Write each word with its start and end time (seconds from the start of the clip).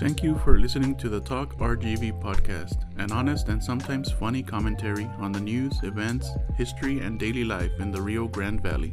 Thank 0.00 0.24
you 0.24 0.36
for 0.38 0.58
listening 0.58 0.96
to 0.96 1.08
the 1.08 1.20
Talk 1.20 1.56
RGV 1.58 2.20
podcast, 2.20 2.84
an 2.98 3.12
honest 3.12 3.48
and 3.48 3.62
sometimes 3.62 4.10
funny 4.10 4.42
commentary 4.42 5.04
on 5.18 5.30
the 5.30 5.38
news, 5.38 5.72
events, 5.84 6.28
history, 6.56 6.98
and 6.98 7.16
daily 7.18 7.44
life 7.44 7.70
in 7.78 7.92
the 7.92 8.02
Rio 8.02 8.26
Grande 8.26 8.60
Valley. 8.60 8.92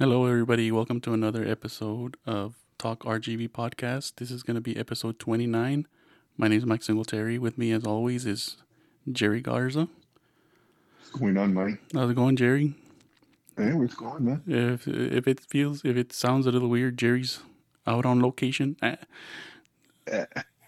Hello, 0.00 0.26
everybody. 0.26 0.72
Welcome 0.72 1.00
to 1.02 1.12
another 1.12 1.46
episode 1.46 2.16
of 2.26 2.56
Talk 2.76 3.04
RGV 3.04 3.50
podcast. 3.50 4.16
This 4.16 4.32
is 4.32 4.42
going 4.42 4.56
to 4.56 4.60
be 4.60 4.76
episode 4.76 5.20
29. 5.20 5.86
My 6.36 6.48
name 6.48 6.58
is 6.58 6.66
Mike 6.66 6.82
Singletary. 6.82 7.38
With 7.38 7.56
me, 7.56 7.70
as 7.70 7.84
always, 7.84 8.26
is 8.26 8.56
Jerry 9.10 9.40
Garza. 9.40 9.88
What's 10.98 11.10
going 11.12 11.38
on, 11.38 11.54
Mike? 11.54 11.80
How's 11.94 12.10
it 12.10 12.16
going, 12.16 12.34
Jerry? 12.34 12.74
Hey, 13.56 13.72
what's 13.72 13.94
going, 13.94 14.24
man? 14.24 14.42
If 14.46 14.88
if 14.88 15.28
it 15.28 15.40
feels 15.40 15.84
if 15.84 15.96
it 15.96 16.12
sounds 16.12 16.46
a 16.46 16.50
little 16.50 16.68
weird, 16.68 16.98
Jerry's 16.98 17.40
out 17.86 18.04
on 18.04 18.20
location. 18.20 18.76
Uh, 18.82 18.96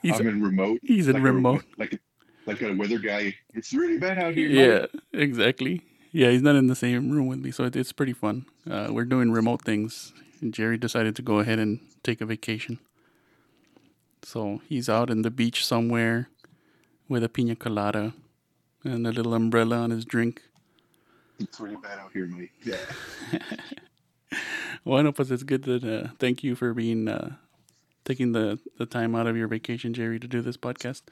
he's 0.02 0.20
I'm 0.20 0.28
in 0.28 0.42
remote. 0.42 0.80
he's 0.82 1.08
in 1.08 1.14
like 1.14 1.22
remote. 1.22 1.62
A, 1.62 1.80
like 1.80 1.92
a, 1.94 1.98
like 2.46 2.62
a 2.62 2.72
weather 2.74 2.98
guy. 2.98 3.34
It's 3.54 3.72
really 3.72 3.98
bad 3.98 4.18
out 4.18 4.34
here. 4.34 4.48
yeah, 4.48 4.86
exactly. 5.12 5.82
Yeah, 6.12 6.30
he's 6.30 6.42
not 6.42 6.56
in 6.56 6.68
the 6.68 6.76
same 6.76 7.10
room 7.10 7.26
with 7.26 7.40
me, 7.40 7.50
so 7.50 7.64
it, 7.64 7.76
it's 7.76 7.92
pretty 7.92 8.12
fun. 8.12 8.46
Uh, 8.70 8.88
we're 8.90 9.04
doing 9.04 9.32
remote 9.32 9.62
things. 9.62 10.12
And 10.40 10.52
Jerry 10.52 10.76
decided 10.78 11.16
to 11.16 11.22
go 11.22 11.38
ahead 11.40 11.58
and 11.58 11.80
take 12.02 12.20
a 12.20 12.26
vacation. 12.26 12.78
So 14.22 14.60
he's 14.68 14.88
out 14.88 15.10
in 15.10 15.22
the 15.22 15.30
beach 15.30 15.64
somewhere 15.64 16.28
with 17.08 17.24
a 17.24 17.28
pina 17.28 17.56
colada 17.56 18.14
and 18.84 19.06
a 19.06 19.12
little 19.12 19.34
umbrella 19.34 19.78
on 19.78 19.90
his 19.90 20.04
drink. 20.04 20.42
It's 21.38 21.60
really 21.60 21.76
bad 21.76 21.98
out 21.98 22.12
here, 22.12 22.26
Mike. 22.26 22.52
Yeah. 22.64 22.76
Well, 24.84 25.00
I 25.00 25.02
know, 25.02 25.10
but 25.10 25.28
it's 25.32 25.42
good 25.42 25.64
that 25.64 25.82
uh, 25.82 26.10
thank 26.20 26.44
you 26.44 26.54
for 26.54 26.72
being 26.72 27.08
uh, 27.08 27.34
taking 28.04 28.30
the, 28.30 28.60
the 28.78 28.86
time 28.86 29.16
out 29.16 29.26
of 29.26 29.36
your 29.36 29.48
vacation, 29.48 29.92
Jerry, 29.92 30.20
to 30.20 30.28
do 30.28 30.40
this 30.40 30.56
podcast. 30.56 31.02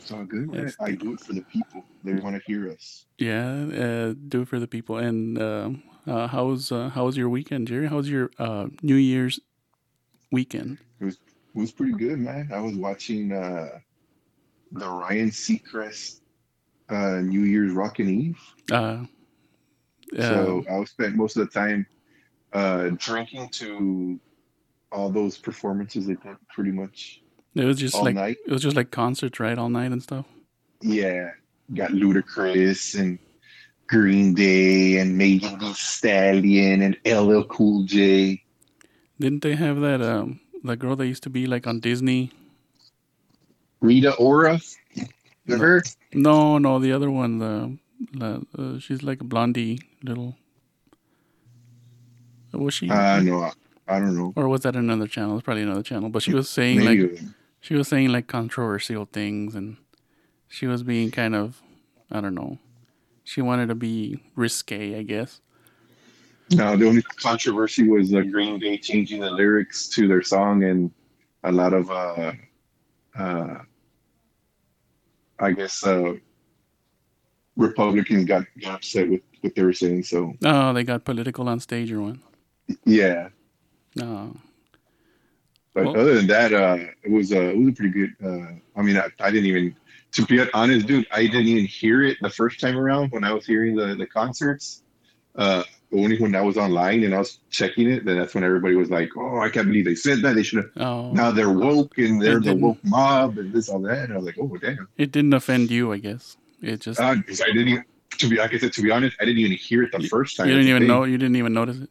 It's 0.00 0.10
all 0.10 0.24
good, 0.24 0.50
man. 0.50 0.64
Yes. 0.64 0.76
I 0.80 0.92
do 0.92 1.12
it 1.12 1.20
for 1.20 1.32
the 1.32 1.42
people. 1.42 1.84
They 2.02 2.14
want 2.14 2.34
to 2.34 2.42
hear 2.44 2.70
us. 2.72 3.06
Yeah, 3.18 3.50
uh, 3.50 4.14
do 4.28 4.42
it 4.42 4.48
for 4.48 4.58
the 4.58 4.66
people. 4.66 4.96
And 4.96 5.38
uh, 5.38 5.70
uh, 6.08 6.26
how's 6.26 6.72
uh, 6.72 6.88
how's 6.88 7.16
your 7.16 7.28
weekend, 7.28 7.68
Jerry? 7.68 7.86
How's 7.86 8.08
your 8.08 8.30
uh, 8.38 8.66
New 8.82 8.96
Year's 8.96 9.38
weekend? 10.32 10.78
It 11.00 11.04
was 11.04 11.14
it 11.14 11.58
was 11.58 11.70
pretty 11.70 11.92
good, 11.92 12.18
man. 12.18 12.50
I 12.52 12.60
was 12.60 12.74
watching 12.74 13.32
uh, 13.32 13.78
the 14.72 14.88
Ryan 14.88 15.30
Seacrest 15.30 16.20
uh, 16.88 17.20
New 17.20 17.42
Year's 17.42 17.72
Rockin' 17.72 18.08
Eve. 18.08 18.40
Uh, 20.16 20.22
So 20.22 20.64
I 20.70 20.78
was 20.78 20.90
spent 20.90 21.16
most 21.16 21.36
of 21.36 21.46
the 21.46 21.52
time 21.52 21.86
uh, 22.52 22.90
drinking 22.96 23.48
to 23.50 24.18
all 24.90 25.10
those 25.10 25.36
performances 25.36 26.06
they 26.06 26.14
did 26.14 26.36
pretty 26.48 26.70
much 26.70 27.20
it 27.54 27.64
was 27.64 27.78
just 27.78 27.94
all 27.94 28.04
like 28.04 28.14
night. 28.14 28.36
it 28.46 28.52
was 28.52 28.62
just 28.62 28.76
like 28.76 28.90
concerts, 28.90 29.38
right, 29.40 29.58
all 29.58 29.68
night 29.68 29.90
and 29.92 30.02
stuff. 30.02 30.26
Yeah, 30.80 31.30
got 31.74 31.90
Ludacris 31.90 32.98
and 32.98 33.18
Green 33.88 34.34
Day 34.34 34.98
and 34.98 35.16
Megan 35.18 35.58
Thee 35.58 35.72
Stallion 35.74 36.82
and 36.82 36.96
LL 37.04 37.42
Cool 37.42 37.84
J. 37.84 38.42
Didn't 39.18 39.42
they 39.42 39.56
have 39.56 39.80
that 39.80 40.00
um 40.00 40.40
the 40.62 40.76
girl 40.76 40.96
that 40.96 41.06
used 41.06 41.24
to 41.24 41.30
be 41.30 41.46
like 41.46 41.66
on 41.66 41.80
Disney? 41.80 42.30
Rita 43.80 44.14
Ora. 44.14 44.60
You 45.46 45.56
her? 45.56 45.82
No, 46.12 46.58
no, 46.58 46.78
the 46.78 46.92
other 46.92 47.10
one. 47.10 47.38
The, 47.38 47.44
the 47.46 47.78
uh, 48.20 48.78
she's 48.78 49.02
like 49.02 49.20
a 49.20 49.24
blondie 49.24 49.80
little. 50.02 50.36
Was 52.52 52.74
she? 52.74 52.88
Uh, 52.90 53.20
no, 53.20 53.42
I, 53.42 53.52
I 53.86 53.98
don't 53.98 54.16
know. 54.16 54.32
or 54.36 54.48
was 54.48 54.62
that 54.62 54.76
another 54.76 55.06
channel? 55.06 55.36
It's 55.36 55.44
probably 55.44 55.62
another 55.62 55.82
channel. 55.82 56.08
But 56.08 56.22
she 56.22 56.34
was 56.34 56.48
saying 56.48 56.78
Maybe 56.78 57.08
like 57.08 57.20
she 57.60 57.74
was 57.74 57.88
saying 57.88 58.08
like 58.08 58.26
controversial 58.26 59.04
things, 59.06 59.54
and 59.54 59.76
she 60.48 60.66
was 60.66 60.82
being 60.82 61.10
kind 61.10 61.34
of, 61.34 61.60
I 62.10 62.20
don't 62.20 62.34
know. 62.34 62.58
She 63.24 63.42
wanted 63.42 63.68
to 63.68 63.74
be 63.74 64.22
risque, 64.36 64.98
I 64.98 65.02
guess. 65.02 65.40
no. 66.50 66.76
The 66.76 66.88
only 66.88 67.02
controversy 67.02 67.86
was 67.86 68.14
uh, 68.14 68.22
Green 68.22 68.58
Day 68.58 68.78
changing 68.78 69.20
the 69.20 69.30
lyrics 69.30 69.88
to 69.90 70.08
their 70.08 70.22
song, 70.22 70.64
and 70.64 70.90
a 71.44 71.52
lot 71.52 71.74
of, 71.74 71.90
uh, 71.90 72.32
uh, 73.18 73.54
I 75.38 75.52
guess, 75.52 75.86
uh, 75.86 76.14
Republicans 77.58 78.24
got, 78.24 78.44
got 78.62 78.76
upset 78.76 79.10
with 79.10 79.20
what 79.42 79.54
they 79.54 79.62
were 79.62 79.72
saying. 79.74 80.04
So 80.04 80.32
Oh, 80.44 80.72
they 80.72 80.84
got 80.84 81.04
political 81.04 81.46
on 81.48 81.60
stage 81.60 81.92
or 81.92 82.00
what? 82.00 82.16
yeah, 82.86 83.28
No. 83.96 84.34
But 85.74 85.84
Well- 85.84 86.00
other 86.00 86.14
than 86.14 86.26
that, 86.28 86.52
uh, 86.52 86.78
it 87.02 87.10
was 87.10 87.32
uh, 87.32 87.40
it 87.40 87.56
was 87.58 87.68
a 87.68 87.72
pretty 87.72 87.92
good. 87.92 88.14
Uh, 88.24 88.52
I 88.76 88.82
mean, 88.82 88.96
I, 88.96 89.08
I 89.20 89.30
didn't 89.30 89.46
even, 89.46 89.76
to 90.12 90.24
be 90.26 90.40
honest, 90.52 90.86
dude, 90.86 91.06
I 91.12 91.22
didn't 91.26 91.46
even 91.46 91.66
hear 91.66 92.02
it 92.02 92.16
the 92.20 92.30
first 92.30 92.58
time 92.58 92.76
around 92.76 93.12
when 93.12 93.22
I 93.22 93.32
was 93.32 93.46
hearing 93.46 93.76
the 93.76 93.94
the 93.94 94.06
concerts. 94.06 94.82
Uh, 95.36 95.62
only 95.92 96.18
when 96.18 96.34
I 96.34 96.40
was 96.40 96.56
online 96.58 97.04
and 97.04 97.14
I 97.14 97.18
was 97.18 97.38
checking 97.50 97.88
it, 97.88 98.04
then 98.04 98.18
that's 98.18 98.34
when 98.34 98.42
everybody 98.44 98.74
was 98.74 98.90
like, 98.90 99.10
"Oh, 99.16 99.38
I 99.40 99.48
can't 99.50 99.68
believe 99.68 99.84
they 99.84 99.94
said 99.94 100.20
that. 100.22 100.34
They 100.34 100.42
should 100.42 100.64
have." 100.64 100.70
Oh, 100.84 101.12
Now 101.12 101.30
they're 101.30 101.50
woke 101.52 101.96
and 101.98 102.20
they're 102.20 102.40
the 102.40 102.56
woke 102.56 102.82
mob 102.84 103.38
and 103.38 103.52
this 103.52 103.68
all 103.68 103.80
that. 103.82 104.04
And 104.04 104.14
I 104.14 104.16
was 104.16 104.26
like, 104.26 104.38
"Oh, 104.40 104.56
damn!" 104.56 104.88
it 104.96 105.12
didn't 105.12 105.32
offend 105.34 105.70
you, 105.70 105.92
I 105.92 105.98
guess. 105.98 106.36
It 106.62 106.80
just 106.80 107.00
Uh, 107.00 107.04
I 107.04 107.16
didn't 107.52 107.68
even. 107.68 107.84
To 108.18 108.28
be 108.28 108.36
like 108.36 108.52
I 108.52 108.58
said, 108.58 108.72
to 108.72 108.82
be 108.82 108.90
honest, 108.90 109.16
I 109.20 109.24
didn't 109.26 109.38
even 109.40 109.56
hear 109.56 109.82
it 109.84 109.92
the 109.92 110.02
You- 110.02 110.08
first 110.08 110.36
time. 110.36 110.48
you 110.48 110.54
didn't 110.54 110.68
even 110.70 110.86
know. 110.88 111.04
You 111.04 111.18
didn't 111.18 111.36
even 111.36 111.52
notice 111.52 111.78
it. 111.78 111.90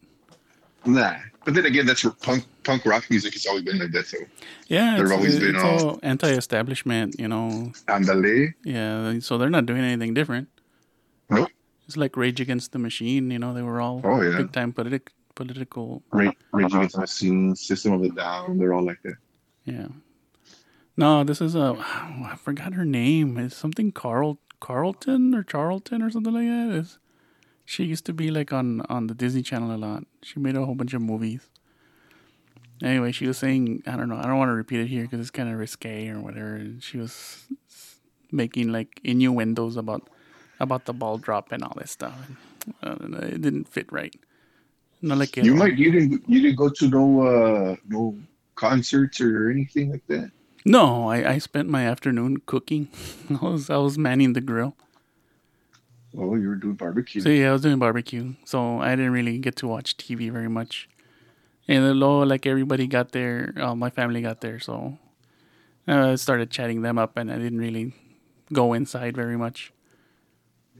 Nah. 0.84 1.14
But 1.44 1.54
then 1.54 1.64
again, 1.64 1.86
that's 1.86 2.02
punk 2.20 2.44
punk 2.64 2.84
rock 2.84 3.08
music 3.08 3.32
has 3.32 3.46
always 3.46 3.62
been 3.64 3.78
like 3.78 3.92
that. 3.92 4.06
So, 4.06 4.18
Yeah, 4.66 4.98
They've 4.98 5.10
always 5.10 5.36
it's 5.36 5.44
been 5.44 5.56
all- 5.56 5.88
all 5.90 6.00
anti-establishment, 6.02 7.16
you 7.18 7.28
know. 7.28 7.72
andale. 7.86 8.52
Yeah, 8.64 9.18
so 9.20 9.38
they're 9.38 9.48
not 9.48 9.64
doing 9.64 9.80
anything 9.82 10.12
different. 10.12 10.48
Nope. 11.30 11.48
It's 11.86 11.96
like 11.96 12.16
Rage 12.16 12.40
Against 12.40 12.72
the 12.72 12.78
Machine, 12.78 13.30
you 13.30 13.38
know. 13.38 13.54
They 13.54 13.62
were 13.62 13.80
all 13.80 14.02
Oh 14.04 14.20
yeah. 14.20 14.36
big 14.36 14.52
time 14.52 14.72
politic 14.74 15.12
political. 15.34 16.02
Rage, 16.12 16.34
Rage 16.52 16.74
Against 16.74 16.94
the 16.96 17.00
Machine, 17.00 17.56
System 17.56 17.92
of 17.94 18.02
a 18.02 18.10
Down, 18.10 18.58
they're 18.58 18.74
all 18.74 18.84
like 18.84 19.00
that. 19.04 19.14
Yeah. 19.64 19.86
No, 20.98 21.24
this 21.24 21.40
is 21.40 21.54
a. 21.54 21.76
I 22.32 22.36
forgot 22.36 22.74
her 22.74 22.84
name. 22.84 23.38
It's 23.38 23.56
something 23.56 23.92
Carl 23.92 24.38
Carlton 24.60 25.34
or 25.34 25.42
Charlton 25.42 26.02
or 26.02 26.10
something 26.10 26.32
like 26.32 26.46
that. 26.46 26.78
It's, 26.78 26.98
she 27.64 27.84
used 27.84 28.06
to 28.06 28.12
be 28.12 28.30
like 28.30 28.52
on 28.52 28.80
on 28.82 29.06
the 29.06 29.14
Disney 29.14 29.42
Channel 29.42 29.74
a 29.74 29.76
lot. 29.76 30.04
She 30.22 30.40
made 30.40 30.56
a 30.56 30.64
whole 30.64 30.74
bunch 30.74 30.94
of 30.94 31.02
movies. 31.02 31.48
Anyway, 32.82 33.12
she 33.12 33.26
was 33.26 33.38
saying 33.38 33.82
I 33.86 33.96
don't 33.96 34.08
know. 34.08 34.16
I 34.16 34.22
don't 34.22 34.38
want 34.38 34.48
to 34.48 34.54
repeat 34.54 34.80
it 34.80 34.86
here 34.86 35.02
because 35.02 35.20
it's 35.20 35.30
kind 35.30 35.50
of 35.50 35.58
risque 35.58 36.08
or 36.08 36.20
whatever. 36.20 36.54
And 36.54 36.82
she 36.82 36.98
was 36.98 37.44
making 38.32 38.72
like 38.72 39.00
innuendos 39.04 39.76
about 39.76 40.08
about 40.60 40.86
the 40.86 40.92
ball 40.92 41.18
drop 41.18 41.52
and 41.52 41.62
all 41.62 41.74
this 41.76 41.90
stuff. 41.90 42.14
And, 42.82 43.10
know, 43.10 43.18
it 43.18 43.40
didn't 43.40 43.68
fit 43.68 43.90
right. 43.92 44.14
Not 45.00 45.18
like 45.18 45.36
You 45.36 45.54
might 45.54 45.76
you 45.76 45.92
didn't 45.92 46.28
you 46.28 46.40
didn't 46.40 46.56
go 46.56 46.68
to 46.68 46.88
no 46.88 47.22
uh 47.22 47.76
no 47.86 48.16
concerts 48.54 49.20
or 49.20 49.50
anything 49.50 49.92
like 49.92 50.06
that. 50.08 50.30
No, 50.68 51.08
I, 51.08 51.32
I 51.32 51.38
spent 51.38 51.68
my 51.68 51.86
afternoon 51.86 52.42
cooking. 52.44 52.88
I 53.30 53.44
was 53.44 53.70
I 53.70 53.78
was 53.78 53.96
manning 53.96 54.34
the 54.34 54.42
grill. 54.42 54.76
Oh, 56.16 56.34
you 56.34 56.48
were 56.48 56.56
doing 56.56 56.74
barbecue. 56.74 57.22
So 57.22 57.30
yeah, 57.30 57.48
I 57.48 57.52
was 57.52 57.62
doing 57.62 57.78
barbecue. 57.78 58.34
So 58.44 58.80
I 58.80 58.90
didn't 58.94 59.12
really 59.12 59.38
get 59.38 59.56
to 59.56 59.66
watch 59.66 59.96
TV 59.96 60.30
very 60.30 60.48
much. 60.48 60.88
And 61.66 61.84
then 61.84 61.98
low 61.98 62.22
like 62.22 62.46
everybody 62.46 62.86
got 62.86 63.12
there, 63.12 63.54
uh, 63.56 63.74
my 63.74 63.90
family 63.90 64.22
got 64.22 64.40
there, 64.40 64.58
so 64.58 64.98
uh, 65.86 66.12
I 66.12 66.14
started 66.14 66.50
chatting 66.50 66.80
them 66.80 66.98
up, 66.98 67.18
and 67.18 67.30
I 67.30 67.36
didn't 67.36 67.58
really 67.58 67.92
go 68.52 68.72
inside 68.72 69.14
very 69.14 69.36
much. 69.36 69.72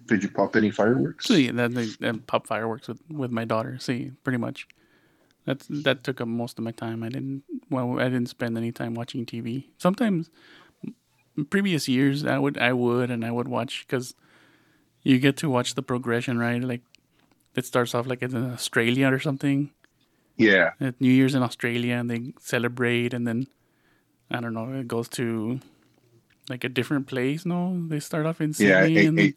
Did 0.07 0.23
you 0.23 0.31
pop 0.31 0.57
any 0.57 0.71
fireworks? 0.71 1.27
So 1.27 1.35
yeah, 1.35 1.53
that, 1.53 1.75
that 2.01 2.27
pop 2.27 2.47
fireworks 2.47 2.89
with, 2.89 3.03
with 3.11 3.31
my 3.31 3.45
daughter. 3.45 3.79
See, 3.79 4.13
pretty 4.25 4.39
much. 4.39 4.67
That's 5.49 5.67
that 5.71 6.05
took 6.05 6.21
up 6.21 6.29
most 6.29 6.59
of 6.59 6.65
my 6.65 6.73
time. 6.73 7.03
I 7.03 7.09
didn't 7.09 7.43
well, 7.71 7.99
I 7.99 8.05
didn't 8.13 8.29
spend 8.29 8.59
any 8.59 8.71
time 8.71 8.93
watching 8.93 9.25
TV. 9.25 9.65
Sometimes, 9.79 10.29
previous 11.49 11.89
years, 11.89 12.23
I 12.27 12.39
would 12.39 12.59
I 12.59 12.75
would 12.75 13.11
and 13.11 13.25
I 13.25 13.31
would 13.31 13.49
watch 13.49 13.87
because 13.87 14.15
you 15.03 15.19
get 15.19 15.39
to 15.39 15.49
watch 15.49 15.75
the 15.75 15.81
progression, 15.83 16.37
right? 16.39 16.63
Like 16.63 16.83
it 17.55 17.65
starts 17.65 17.95
off 17.95 18.07
like 18.07 18.21
it's 18.23 18.35
in 18.35 18.45
Australia 18.53 19.09
or 19.11 19.19
something. 19.19 19.71
Yeah. 20.37 20.73
At 20.81 21.01
New 21.01 21.11
Year's 21.11 21.35
in 21.35 21.43
Australia, 21.43 21.95
and 21.95 22.11
they 22.11 22.35
celebrate, 22.41 23.15
and 23.15 23.27
then 23.27 23.47
I 24.31 24.41
don't 24.43 24.53
know, 24.53 24.71
it 24.79 24.87
goes 24.87 25.09
to 25.17 25.61
like 26.51 26.63
a 26.65 26.69
different 26.69 27.07
place. 27.07 27.47
No, 27.47 27.89
they 27.89 28.01
start 28.01 28.27
off 28.27 28.43
in 28.43 28.51
Yeah, 28.51 28.83
Sydney, 28.85 28.97
it- 28.99 29.07
and 29.09 29.19
it- 29.21 29.37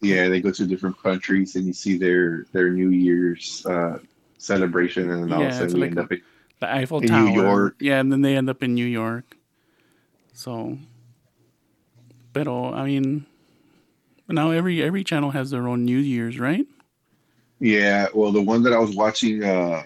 Yeah, 0.00 0.28
they 0.30 0.40
go 0.40 0.50
to 0.50 0.66
different 0.66 0.96
countries 0.98 1.54
and 1.56 1.66
you 1.66 1.74
see 1.74 1.98
their 1.98 2.46
their 2.52 2.70
New 2.70 2.88
Year's 2.88 3.66
uh 3.66 3.98
celebration 4.42 5.10
and 5.10 5.24
then 5.24 5.32
all 5.32 5.42
Yeah, 5.42 5.46
of 5.48 5.50
a 5.50 5.52
sudden 5.52 5.80
like 5.80 5.90
end 5.90 5.98
up 5.98 6.12
in, 6.12 6.20
the 6.60 6.72
Eiffel 6.72 7.00
in 7.00 7.06
Tower. 7.06 7.24
New 7.24 7.26
York. 7.26 7.76
Yeah, 7.80 8.00
and 8.00 8.12
then 8.12 8.22
they 8.22 8.36
end 8.36 8.50
up 8.50 8.62
in 8.62 8.74
New 8.74 8.86
York. 8.86 9.36
So, 10.32 10.78
pero 12.32 12.72
I 12.72 12.84
mean, 12.86 13.26
now 14.28 14.50
every 14.50 14.82
every 14.82 15.04
channel 15.04 15.30
has 15.30 15.50
their 15.50 15.68
own 15.68 15.84
New 15.84 15.98
Year's, 15.98 16.38
right? 16.38 16.66
Yeah, 17.60 18.08
well, 18.14 18.32
the 18.32 18.42
one 18.42 18.62
that 18.64 18.72
I 18.72 18.78
was 18.78 18.94
watching, 18.96 19.42
uh, 19.44 19.84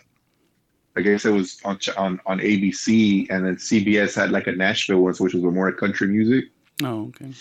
I 0.97 1.01
guess 1.03 1.25
it 1.25 1.31
was 1.33 1.61
on 1.65 1.79
on 1.97 2.21
on 2.27 2.41
ABC, 2.41 3.27
and 3.31 3.47
then 3.47 3.59
CBS 3.59 4.15
had 4.17 4.31
like 4.33 4.47
a 4.49 4.53
Nashville 4.53 5.03
one, 5.03 5.15
which 5.15 5.35
was 5.35 5.43
more 5.45 5.73
country 5.73 6.09
music, 6.09 6.47
Oh, 6.83 7.09
okay. 7.09 7.35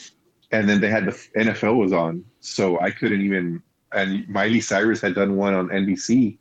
and 0.51 0.69
then 0.69 0.79
they 0.81 0.89
had 0.89 1.06
the 1.06 1.11
NFL 1.38 1.77
was 1.77 1.94
on, 1.94 2.25
so 2.39 2.79
I 2.79 2.91
couldn't 2.91 3.21
even. 3.21 3.61
And 3.91 4.27
Miley 4.27 4.59
Cyrus 4.59 5.00
had 5.01 5.15
done 5.15 5.38
one 5.38 5.53
on 5.53 5.71
NBC 5.71 6.39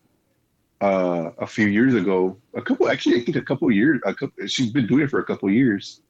uh, 0.81 1.31
a 1.39 1.47
few 1.47 1.67
years 1.67 1.95
ago, 1.95 2.37
a 2.55 2.63
couple 2.63 2.89
actually, 2.89 3.21
I 3.21 3.25
think 3.25 3.37
a 3.37 3.43
couple 3.43 3.71
years. 3.71 4.01
A 4.05 4.15
couple, 4.15 4.47
she's 4.47 4.71
been 4.71 4.87
doing 4.87 5.03
it 5.03 5.11
for 5.11 5.21
a 5.21 5.25
couple 5.25 5.51
years, 5.51 6.01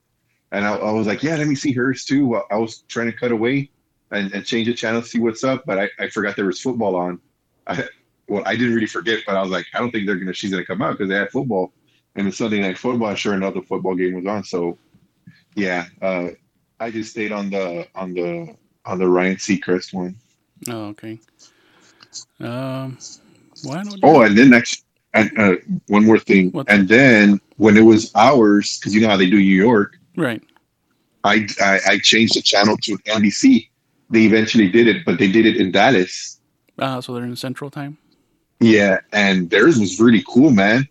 and 0.52 0.64
I, 0.64 0.76
I 0.76 0.93
was 0.93 1.06
like, 1.06 1.22
yeah, 1.22 1.37
let 1.37 1.46
me 1.46 1.55
see 1.55 1.72
hers 1.72 2.05
too. 2.05 2.37
I 2.50 2.56
was 2.56 2.82
trying 2.88 3.11
to 3.11 3.16
cut 3.16 3.32
away 3.32 3.70
and, 4.11 4.32
and 4.32 4.44
change 4.44 4.66
the 4.66 4.75
channel, 4.75 5.02
to 5.02 5.08
see 5.08 5.20
what's 5.20 5.44
up, 5.44 5.64
but 5.66 5.78
I, 5.78 5.90
I 5.99 6.08
forgot 6.08 6.37
there 6.37 6.46
was 6.46 6.61
football 6.61 6.96
on. 6.96 7.20
I, 7.66 7.84
well, 8.28 8.43
I 8.46 8.56
didn't 8.56 8.75
really 8.75 8.87
forget, 8.87 9.20
but 9.26 9.37
I 9.37 9.43
was 9.43 9.50
like, 9.50 9.66
I 9.75 9.78
don't 9.78 9.90
think 9.90 10.06
they're 10.06 10.16
gonna 10.16 10.32
she's 10.32 10.50
gonna 10.50 10.64
come 10.64 10.82
out 10.82 10.93
because 10.93 11.08
they 11.08 11.17
had 11.17 11.31
football, 11.31 11.72
and 12.17 12.26
it's 12.28 12.38
Sunday 12.38 12.60
night 12.60 12.78
football. 12.78 13.14
Sure 13.14 13.34
enough, 13.34 13.55
the 13.55 13.62
football 13.62 13.94
game 13.94 14.14
was 14.14 14.26
on. 14.26 14.44
So, 14.44 14.78
yeah, 15.55 15.87
uh, 16.00 16.28
I 16.81 16.90
just 16.90 17.10
stayed 17.10 17.32
on 17.32 17.50
the 17.50 17.87
on 17.94 18.14
the 18.14 18.56
on 18.84 18.99
the 18.99 19.08
Ryan 19.08 19.37
Seacrest 19.37 19.93
one. 19.93 20.17
Oh, 20.69 20.87
okay. 20.87 21.19
Um, 22.40 22.99
why 23.64 23.82
don't 23.82 24.00
Oh, 24.02 24.22
and 24.22 24.37
then 24.37 24.50
next, 24.50 24.84
and 25.12 25.31
uh, 25.38 25.56
one 25.88 26.05
more 26.05 26.19
thing, 26.19 26.50
What's 26.50 26.70
and 26.70 26.88
then 26.88 27.40
when 27.56 27.76
it 27.76 27.82
was 27.82 28.11
ours, 28.14 28.78
because 28.78 28.94
you 28.94 29.00
know 29.00 29.08
how 29.08 29.16
they 29.16 29.31
do 29.31 29.37
New 29.37 29.56
York, 29.69 29.96
right? 30.16 30.43
I, 31.25 31.46
I 31.61 31.81
I 31.88 31.99
changed 32.02 32.37
the 32.37 32.43
channel 32.43 32.76
to 32.78 32.96
NBC. 33.06 33.69
They 34.11 34.25
eventually 34.25 34.69
did 34.69 34.87
it, 34.87 35.05
but 35.05 35.19
they 35.19 35.31
did 35.31 35.46
it 35.46 35.56
in 35.56 35.72
Dallas. 35.72 36.40
Uh, 36.78 37.00
so 37.00 37.14
they're 37.14 37.25
in 37.25 37.37
Central 37.37 37.70
Time. 37.70 37.96
Yeah, 38.61 39.00
and 39.12 39.50
theirs 39.50 39.78
was 39.78 40.00
really 40.00 40.25
cool, 40.28 40.50
man. 40.50 40.88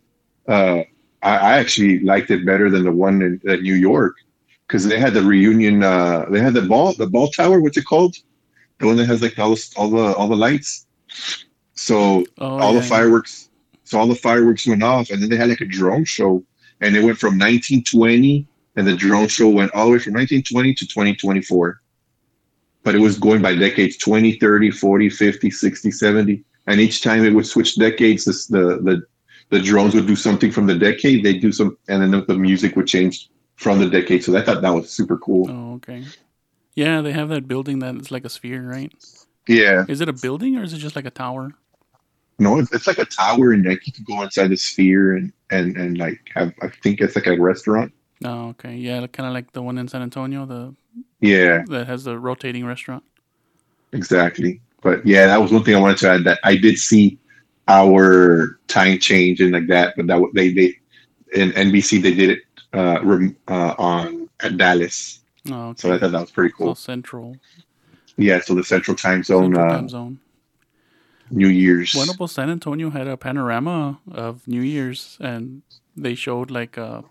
Uh, 0.48 0.84
I, 1.22 1.38
I 1.38 1.52
actually 1.60 2.00
liked 2.00 2.30
it 2.32 2.46
better 2.46 2.70
than 2.70 2.84
the 2.84 2.92
one 2.92 3.22
in, 3.22 3.42
in 3.44 3.62
New 3.62 3.76
York 3.76 4.16
because 4.68 4.86
they 4.86 5.00
had 5.00 5.14
the 5.14 5.22
reunion. 5.22 5.84
Uh, 5.84 6.26
they 6.30 6.40
had 6.40 6.54
the 6.54 6.62
ball, 6.62 6.94
the 6.94 7.08
ball 7.08 7.30
tower. 7.30 7.60
What's 7.60 7.78
it 7.78 7.86
called? 7.86 8.16
The 8.80 8.88
one 8.88 8.98
that 8.98 9.06
has 9.06 9.22
like 9.22 9.38
all 9.40 9.56
the 9.56 9.74
all 9.78 9.90
the 9.90 10.16
all 10.16 10.28
the 10.28 10.36
lights. 10.36 10.86
So 11.84 12.24
Oh, 12.38 12.60
all 12.60 12.74
yeah, 12.74 12.80
the 12.80 12.86
fireworks. 12.86 13.50
So 13.84 14.00
all 14.00 14.08
the 14.08 14.16
fireworks 14.16 14.66
went 14.66 14.84
off, 14.84 15.10
and 15.10 15.22
then 15.22 15.30
they 15.30 15.36
had 15.36 15.50
like 15.50 15.60
a 15.60 15.66
drone 15.66 16.06
show, 16.06 16.44
and 16.80 16.96
it 16.96 17.04
went 17.04 17.18
from 17.18 17.38
1920, 17.38 18.48
and 18.78 18.88
the 18.88 18.96
drone 18.96 19.28
show 19.28 19.50
went 19.50 19.72
all 19.74 19.88
the 19.88 19.92
way 19.92 20.00
from 20.00 20.14
1920 20.14 20.74
to 20.76 20.88
2024. 20.88 21.82
But 22.84 22.96
it 22.96 23.00
was 23.00 23.18
going 23.20 23.42
by 23.42 23.56
decades 23.56 23.98
20, 23.98 24.40
30, 24.40 24.72
40, 24.72 25.10
50, 25.10 25.52
60, 25.52 25.92
70. 25.92 26.44
And 26.68 26.80
each 26.80 27.02
time 27.02 27.26
it 27.26 27.32
would 27.32 27.46
switch 27.46 27.76
decades, 27.76 28.26
this, 28.26 28.48
the, 28.48 28.80
the, 28.82 29.04
the 29.50 29.62
drones 29.62 29.94
would 29.94 30.08
do 30.08 30.16
something 30.16 30.52
from 30.52 30.68
the 30.68 30.76
decade, 30.76 31.24
they'd 31.24 31.42
do 31.42 31.52
some, 31.52 31.78
and 31.90 32.02
then 32.02 32.12
the, 32.12 32.22
the 32.22 32.36
music 32.36 32.78
would 32.78 32.88
change 32.88 33.30
from 33.58 33.80
the 33.80 33.90
decade. 33.90 34.24
So 34.24 34.36
I 34.38 34.42
thought 34.42 34.62
that 34.62 34.70
was 34.70 34.90
super 34.90 35.18
cool. 35.18 35.50
Oh, 35.50 35.74
okay. 35.76 36.04
Yeah, 36.76 37.02
they 37.02 37.12
have 37.12 37.30
that 37.30 37.48
building 37.48 37.80
that's 37.80 38.10
like 38.12 38.26
a 38.26 38.30
sphere, 38.30 38.64
right? 38.64 38.92
Yeah. 39.48 39.84
Is 39.90 40.00
it 40.00 40.08
a 40.08 40.14
building 40.14 40.58
or 40.58 40.64
is 40.64 40.72
it 40.74 40.78
just 40.78 40.96
like 40.96 41.06
a 41.06 41.12
tower? 41.12 41.52
No, 42.44 42.60
it's, 42.60 42.72
it's 42.74 42.88
like 42.88 42.98
a 43.00 43.06
tower, 43.06 43.54
and 43.54 43.66
like 43.66 43.88
you 43.88 43.94
could 43.94 44.06
go 44.06 44.22
inside 44.22 44.50
the 44.50 44.58
sphere 44.58 45.16
and, 45.16 45.32
and, 45.50 45.78
and 45.78 45.98
like 45.98 46.20
have, 46.36 46.54
I 46.62 46.68
think 46.68 47.00
it's 47.02 47.16
like 47.16 47.28
a 47.28 47.40
restaurant. 47.40 47.94
Oh, 48.26 48.50
okay. 48.50 48.76
Yeah, 48.76 49.06
kind 49.08 49.28
of 49.28 49.34
like 49.34 49.52
the 49.54 49.62
one 49.62 49.78
in 49.78 49.88
San 49.88 50.02
Antonio, 50.02 50.46
the 50.46 50.76
Yeah. 51.22 51.64
that 51.68 51.88
has 51.88 52.04
the 52.04 52.20
rotating 52.20 52.66
restaurant. 52.66 53.04
Exactly. 53.94 54.62
But 54.82 55.06
yeah, 55.06 55.28
that 55.28 55.42
was 55.42 55.52
one 55.52 55.64
thing 55.64 55.76
I 55.76 55.80
wanted 55.80 55.98
to 56.00 56.10
add 56.12 56.24
that 56.26 56.40
I 56.44 56.56
did 56.58 56.78
see 56.78 57.18
our 57.68 58.60
time 58.68 59.00
change 59.00 59.40
and 59.40 59.52
like 59.54 59.68
that, 59.68 59.94
but 59.96 60.08
that 60.08 60.22
they 60.34 60.52
they 60.54 60.78
in 61.34 61.52
NBC 61.52 62.02
they 62.02 62.14
did 62.14 62.30
it 62.32 62.40
uh, 62.74 63.00
rem, 63.04 63.36
uh 63.48 63.74
on 63.78 64.30
at 64.42 64.58
Dallas, 64.58 65.22
Oh, 65.50 65.70
okay. 65.70 65.82
so 65.82 65.94
I 65.94 65.98
thought 66.00 66.12
that 66.12 66.22
was 66.22 66.32
pretty 66.32 66.54
cool. 66.58 66.76
central, 66.76 67.38
Yeah, 68.18 68.42
so 68.42 68.54
the 68.56 68.64
Central 68.64 68.98
Time 68.98 69.24
Zone, 69.24 69.54
central 69.54 69.66
uh, 69.66 69.70
time 69.78 69.90
zone. 69.90 70.20
New 71.34 71.48
Year's. 71.48 71.94
Bueno, 71.94 72.14
pues 72.18 72.32
San 72.32 72.50
Antonio 72.50 72.90
had 72.90 73.08
a 73.08 73.18
panorama 73.18 74.00
of 74.12 74.48
New 74.48 74.62
Year's, 74.62 75.18
and 75.20 75.62
they 75.96 76.16
showed 76.16 76.52
like 76.52 76.78
uh, 76.78 77.02
a 77.02 77.04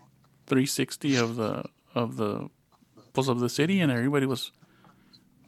360 0.47 1.15
of 1.17 1.35
the 1.35 1.63
of 1.93 2.17
the 2.17 2.49
pues 3.13 3.27
of 3.27 3.39
the 3.39 3.49
city, 3.49 3.81
and 3.81 3.91
everybody 3.91 4.25
was 4.25 4.51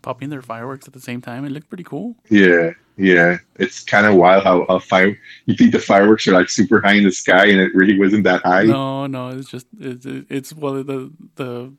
popping 0.02 0.30
their 0.30 0.42
fireworks 0.42 0.88
at 0.88 0.94
the 0.94 1.00
same 1.02 1.22
time. 1.22 1.46
It 1.46 1.52
looked 1.52 1.70
pretty 1.70 1.84
cool. 1.84 2.16
Yeah, 2.30 2.72
yeah, 2.98 3.38
it's 3.56 3.84
kind 3.84 4.06
of 4.06 4.16
wild 4.16 4.44
how 4.44 4.62
a 4.64 4.80
fire. 4.80 5.18
You 5.46 5.56
think 5.56 5.72
the 5.72 5.80
fireworks 5.80 6.28
are 6.28 6.34
like 6.34 6.50
super 6.50 6.82
high 6.82 6.94
in 6.94 7.04
the 7.04 7.12
sky, 7.12 7.48
and 7.48 7.60
it 7.60 7.74
really 7.74 7.98
wasn't 7.98 8.24
that 8.26 8.42
high. 8.44 8.64
No, 8.64 9.08
no, 9.08 9.30
it's 9.30 9.50
just 9.50 9.68
it's 9.80 10.06
it's 10.06 10.54
well 10.54 10.84
the 10.84 11.12
the 11.36 11.74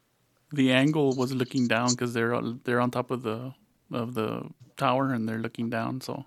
the 0.53 0.73
angle 0.73 1.15
was 1.15 1.33
looking 1.33 1.69
down 1.69 1.91
because 1.91 2.15
they're 2.15 2.41
they're 2.65 2.81
on 2.81 2.91
top 2.91 3.11
of 3.11 3.23
the 3.23 3.53
of 3.93 4.15
the 4.15 4.49
tower 4.77 5.13
and 5.13 5.29
they're 5.29 5.39
looking 5.39 5.71
down. 5.71 6.01
So, 6.01 6.25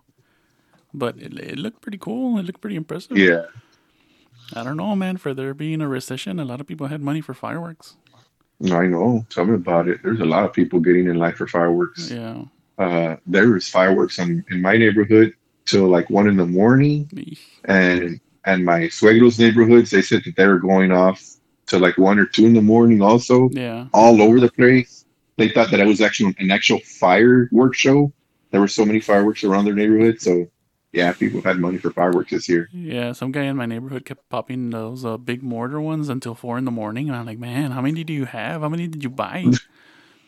but 0.94 1.18
it, 1.18 1.34
it 1.40 1.58
looked 1.60 1.82
pretty 1.82 1.98
cool. 1.98 2.38
It 2.40 2.44
looked 2.44 2.62
pretty 2.62 2.76
impressive. 2.76 3.18
Yeah, 3.18 3.46
I 4.54 4.64
don't 4.64 4.78
know, 4.78 4.96
man. 4.96 5.18
For 5.18 5.34
there 5.34 5.54
being 5.54 5.82
a 5.82 5.88
recession, 5.88 6.40
a 6.40 6.46
lot 6.46 6.60
of 6.62 6.68
people 6.68 6.88
had 6.88 7.02
money 7.02 7.22
for 7.22 7.34
fireworks. 7.34 7.96
I 8.72 8.88
know. 8.88 9.26
Tell 9.30 9.46
me 9.46 9.54
about 9.56 9.88
it. 9.88 10.02
There's 10.04 10.20
a 10.20 10.26
lot 10.26 10.44
of 10.44 10.52
people 10.54 10.80
getting 10.82 11.08
in 11.08 11.16
line 11.18 11.34
for 11.34 11.48
fireworks. 11.48 12.12
Yeah. 12.12 12.44
uh, 12.78 13.16
there 13.26 13.48
was 13.50 13.70
fireworks 13.70 14.20
in, 14.20 14.44
in 14.52 14.62
my 14.62 14.76
neighborhood 14.78 15.34
till 15.66 15.88
like 15.88 16.10
one 16.10 16.28
in 16.28 16.36
the 16.38 16.46
morning, 16.46 17.06
Eesh. 17.14 17.40
and 17.66 18.20
and 18.46 18.66
my 18.66 18.82
suegro's 18.84 19.38
neighborhoods 19.40 19.92
they 19.92 20.02
said 20.02 20.24
that 20.26 20.36
they 20.36 20.48
were 20.48 20.60
going 20.60 20.92
off 20.92 21.22
to 21.68 21.78
like 21.78 21.98
one 21.98 22.18
or 22.18 22.26
two 22.26 22.46
in 22.48 22.54
the 22.54 22.62
morning, 22.62 23.02
also 23.02 23.50
Yeah. 23.52 23.86
all 23.94 24.22
over 24.22 24.40
the 24.40 24.52
place. 24.52 25.06
They 25.38 25.50
thought 25.50 25.70
that 25.72 25.80
it 25.80 25.86
was 25.88 26.02
actually 26.02 26.36
an 26.40 26.50
actual 26.52 26.80
fireworks 26.80 27.78
show. 27.78 28.12
There 28.52 28.60
were 28.60 28.68
so 28.68 28.84
many 28.86 29.00
fireworks 29.00 29.44
around 29.44 29.66
their 29.66 29.76
neighborhood, 29.76 30.20
so 30.20 30.48
yeah, 30.92 31.14
people 31.14 31.42
had 31.42 31.58
money 31.60 31.78
for 31.78 31.92
fireworks 31.92 32.32
this 32.32 32.50
year. 32.50 32.70
Yeah, 32.74 33.12
some 33.14 33.32
guy 33.32 33.44
in 33.44 33.56
my 33.58 33.66
neighborhood 33.66 34.06
kept 34.06 34.28
popping 34.30 34.70
those 34.72 35.06
uh, 35.06 35.18
big 35.18 35.44
mortar 35.44 35.80
ones 35.80 36.10
until 36.10 36.36
four 36.36 36.58
in 36.58 36.66
the 36.66 36.72
morning, 36.72 37.08
and 37.10 37.16
I'm 37.18 37.26
like, 37.26 37.38
man, 37.40 37.72
how 37.72 37.82
many 37.82 38.04
do 38.04 38.14
you 38.14 38.26
have? 38.26 38.62
How 38.62 38.70
many 38.70 38.88
did 38.88 39.04
you 39.04 39.10
buy? 39.10 39.46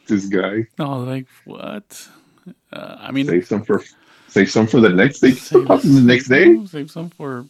This 0.08 0.26
guy 0.26 0.68
I 0.80 0.84
was 0.84 1.08
like, 1.08 1.28
what? 1.46 2.08
Uh, 2.74 2.98
I 3.00 3.12
mean, 3.12 3.28
save 3.28 3.48
some 3.48 3.64
for 3.64 3.84
save 4.28 4.50
some 4.52 4.68
for 4.68 4.82
the 4.82 4.90
next 4.90 5.20
day. 5.20 5.32
save, 5.32 5.68
the 5.68 6.02
next 6.04 6.28
day. 6.28 6.66
save- 6.66 6.90
some 6.92 7.10
for 7.12 7.46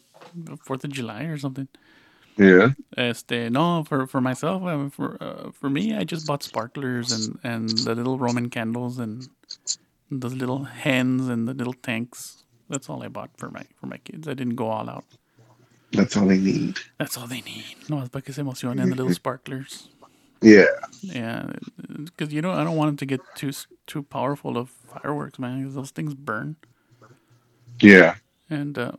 Fourth 0.65 0.83
of 0.83 0.91
July 0.91 1.23
or 1.23 1.37
something. 1.37 1.67
Yeah, 2.37 2.71
Este, 2.97 3.49
no, 3.49 3.83
for 3.83 4.05
for 4.05 4.21
myself, 4.21 4.63
um, 4.63 4.89
for 4.89 5.17
uh, 5.21 5.51
for 5.51 5.69
me, 5.69 5.95
I 5.95 6.03
just 6.03 6.27
bought 6.27 6.43
sparklers 6.43 7.11
and 7.11 7.39
and 7.43 7.69
the 7.69 7.95
little 7.95 8.17
Roman 8.19 8.49
candles 8.49 8.99
and 8.99 9.27
those 10.11 10.33
little 10.33 10.63
hens 10.65 11.29
and 11.29 11.47
the 11.47 11.53
little 11.53 11.73
tanks. 11.73 12.40
That's 12.71 12.89
all 12.89 13.03
I 13.03 13.09
bought 13.09 13.31
for 13.37 13.49
my 13.51 13.63
for 13.79 13.87
my 13.87 13.97
kids. 14.07 14.27
I 14.27 14.33
didn't 14.33 14.55
go 14.55 14.67
all 14.75 14.89
out. 14.89 15.05
that's 15.91 16.15
all 16.17 16.25
they 16.25 16.39
need. 16.39 16.79
That's 16.97 17.17
all 17.17 17.27
they 17.27 17.41
need. 17.41 17.75
No, 17.89 17.99
es 18.01 18.09
para 18.09 18.21
que 18.21 18.33
se 18.33 18.41
emocionen 18.41 18.89
the 18.89 18.95
little 18.95 19.13
sparklers. 19.13 19.89
Yeah, 20.41 20.65
Yeah, 21.03 21.51
because 22.05 22.33
you 22.33 22.41
know 22.41 22.51
I 22.51 22.63
don't 22.63 22.77
want 22.77 22.87
them 22.89 22.97
to 23.03 23.05
get 23.05 23.21
too 23.35 23.51
too 23.85 24.01
powerful 24.01 24.57
of 24.57 24.69
fireworks, 24.93 25.37
man. 25.37 25.63
'cause 25.63 25.75
those 25.75 25.91
things 25.91 26.13
burn. 26.15 26.55
yeah. 27.81 28.15
And 28.49 28.77
uh, 28.77 28.93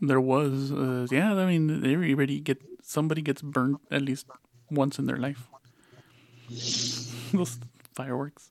there 0.00 0.20
was, 0.20 0.72
uh, 0.72 1.06
yeah, 1.10 1.34
I 1.34 1.46
mean, 1.46 1.84
everybody 1.84 2.40
get 2.40 2.58
somebody 2.82 3.22
gets 3.22 3.42
burned 3.42 3.76
at 3.90 4.02
least 4.02 4.26
once 4.70 4.98
in 4.98 5.06
their 5.06 5.16
life. 5.18 5.48
Those 7.32 7.58
fireworks. 7.94 8.50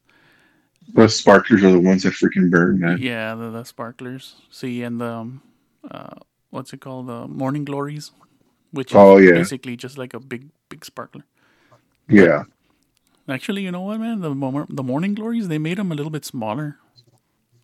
The 0.90 1.08
sparklers 1.10 1.64
are 1.64 1.72
the 1.72 1.80
ones 1.80 2.04
that 2.04 2.14
freaking 2.14 2.50
burn, 2.52 2.80
man. 2.80 3.00
Yeah, 3.00 3.36
the, 3.36 3.50
the 3.52 3.64
sparklers. 3.64 4.36
See, 4.50 4.84
and 4.84 5.00
the 5.02 5.06
um, 5.06 5.42
uh, 5.90 6.16
what's 6.50 6.74
it 6.74 6.82
called? 6.82 7.08
The 7.08 7.28
morning 7.28 7.66
glories, 7.66 8.12
which 8.72 8.96
is 8.96 8.96
Oh, 8.96 9.18
yeah. 9.18 9.32
basically 9.34 9.76
just 9.78 9.98
like 9.98 10.14
a 10.14 10.20
big 10.20 10.50
big 10.70 10.86
sparkler. 10.86 11.24
Yeah. 12.08 12.44
Actually, 13.28 13.64
you 13.64 13.72
know 13.72 13.82
what, 13.82 14.00
man? 14.00 14.20
The 14.22 14.34
mor- 14.36 14.68
the 14.70 14.84
morning 14.84 15.16
glories 15.16 15.48
they 15.48 15.58
made 15.60 15.78
them 15.78 15.92
a 15.92 15.96
little 15.96 16.12
bit 16.12 16.26
smaller. 16.26 16.78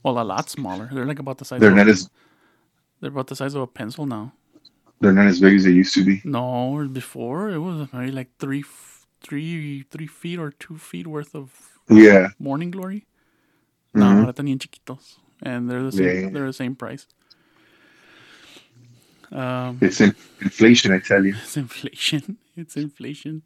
Well, 0.03 0.19
a 0.19 0.23
lot 0.23 0.49
smaller. 0.49 0.89
They're 0.93 1.05
like 1.05 1.19
about 1.19 1.39
the 1.39 1.45
size. 1.45 1.59
They're 1.59 1.71
of, 1.71 1.75
not 1.75 1.87
as 1.89 2.09
They're 3.01 3.09
about 3.11 3.27
the 3.27 3.35
size 3.35 3.55
of 3.55 3.61
a 3.61 3.67
pencil 3.67 4.05
now. 4.05 4.33
they're 5.01 5.13
not 5.13 5.27
as 5.27 5.39
big 5.41 5.55
as 5.55 5.63
they 5.63 5.71
used 5.71 5.93
to 5.95 6.05
be. 6.05 6.23
No, 6.23 6.87
before 6.91 7.49
it 7.49 7.59
was 7.59 7.91
maybe 7.93 8.11
like 8.11 8.37
three, 8.39 8.63
three, 9.21 9.83
three 9.91 10.07
feet 10.07 10.39
or 10.39 10.51
two 10.51 10.77
feet 10.77 11.07
worth 11.07 11.35
of 11.35 11.76
Yeah. 11.89 12.29
morning 12.39 12.71
glory. 12.71 13.05
No, 13.93 14.05
Mhm. 14.05 14.19
ahora 14.23 14.33
tenían 14.33 14.59
chiquitos, 14.59 15.17
and 15.41 15.69
they're 15.69 15.83
the 15.83 15.91
same. 15.91 16.05
Yeah. 16.23 16.29
They're 16.29 16.47
the 16.47 16.53
same 16.53 16.75
price. 16.75 17.07
Um, 19.31 19.77
It's 19.81 19.99
in, 20.01 20.15
inflation, 20.41 20.91
I 20.93 20.99
tell 20.99 21.25
you. 21.25 21.33
it's 21.35 21.57
inflation. 21.57 22.37
It's 22.57 22.75
inflation. 22.75 23.43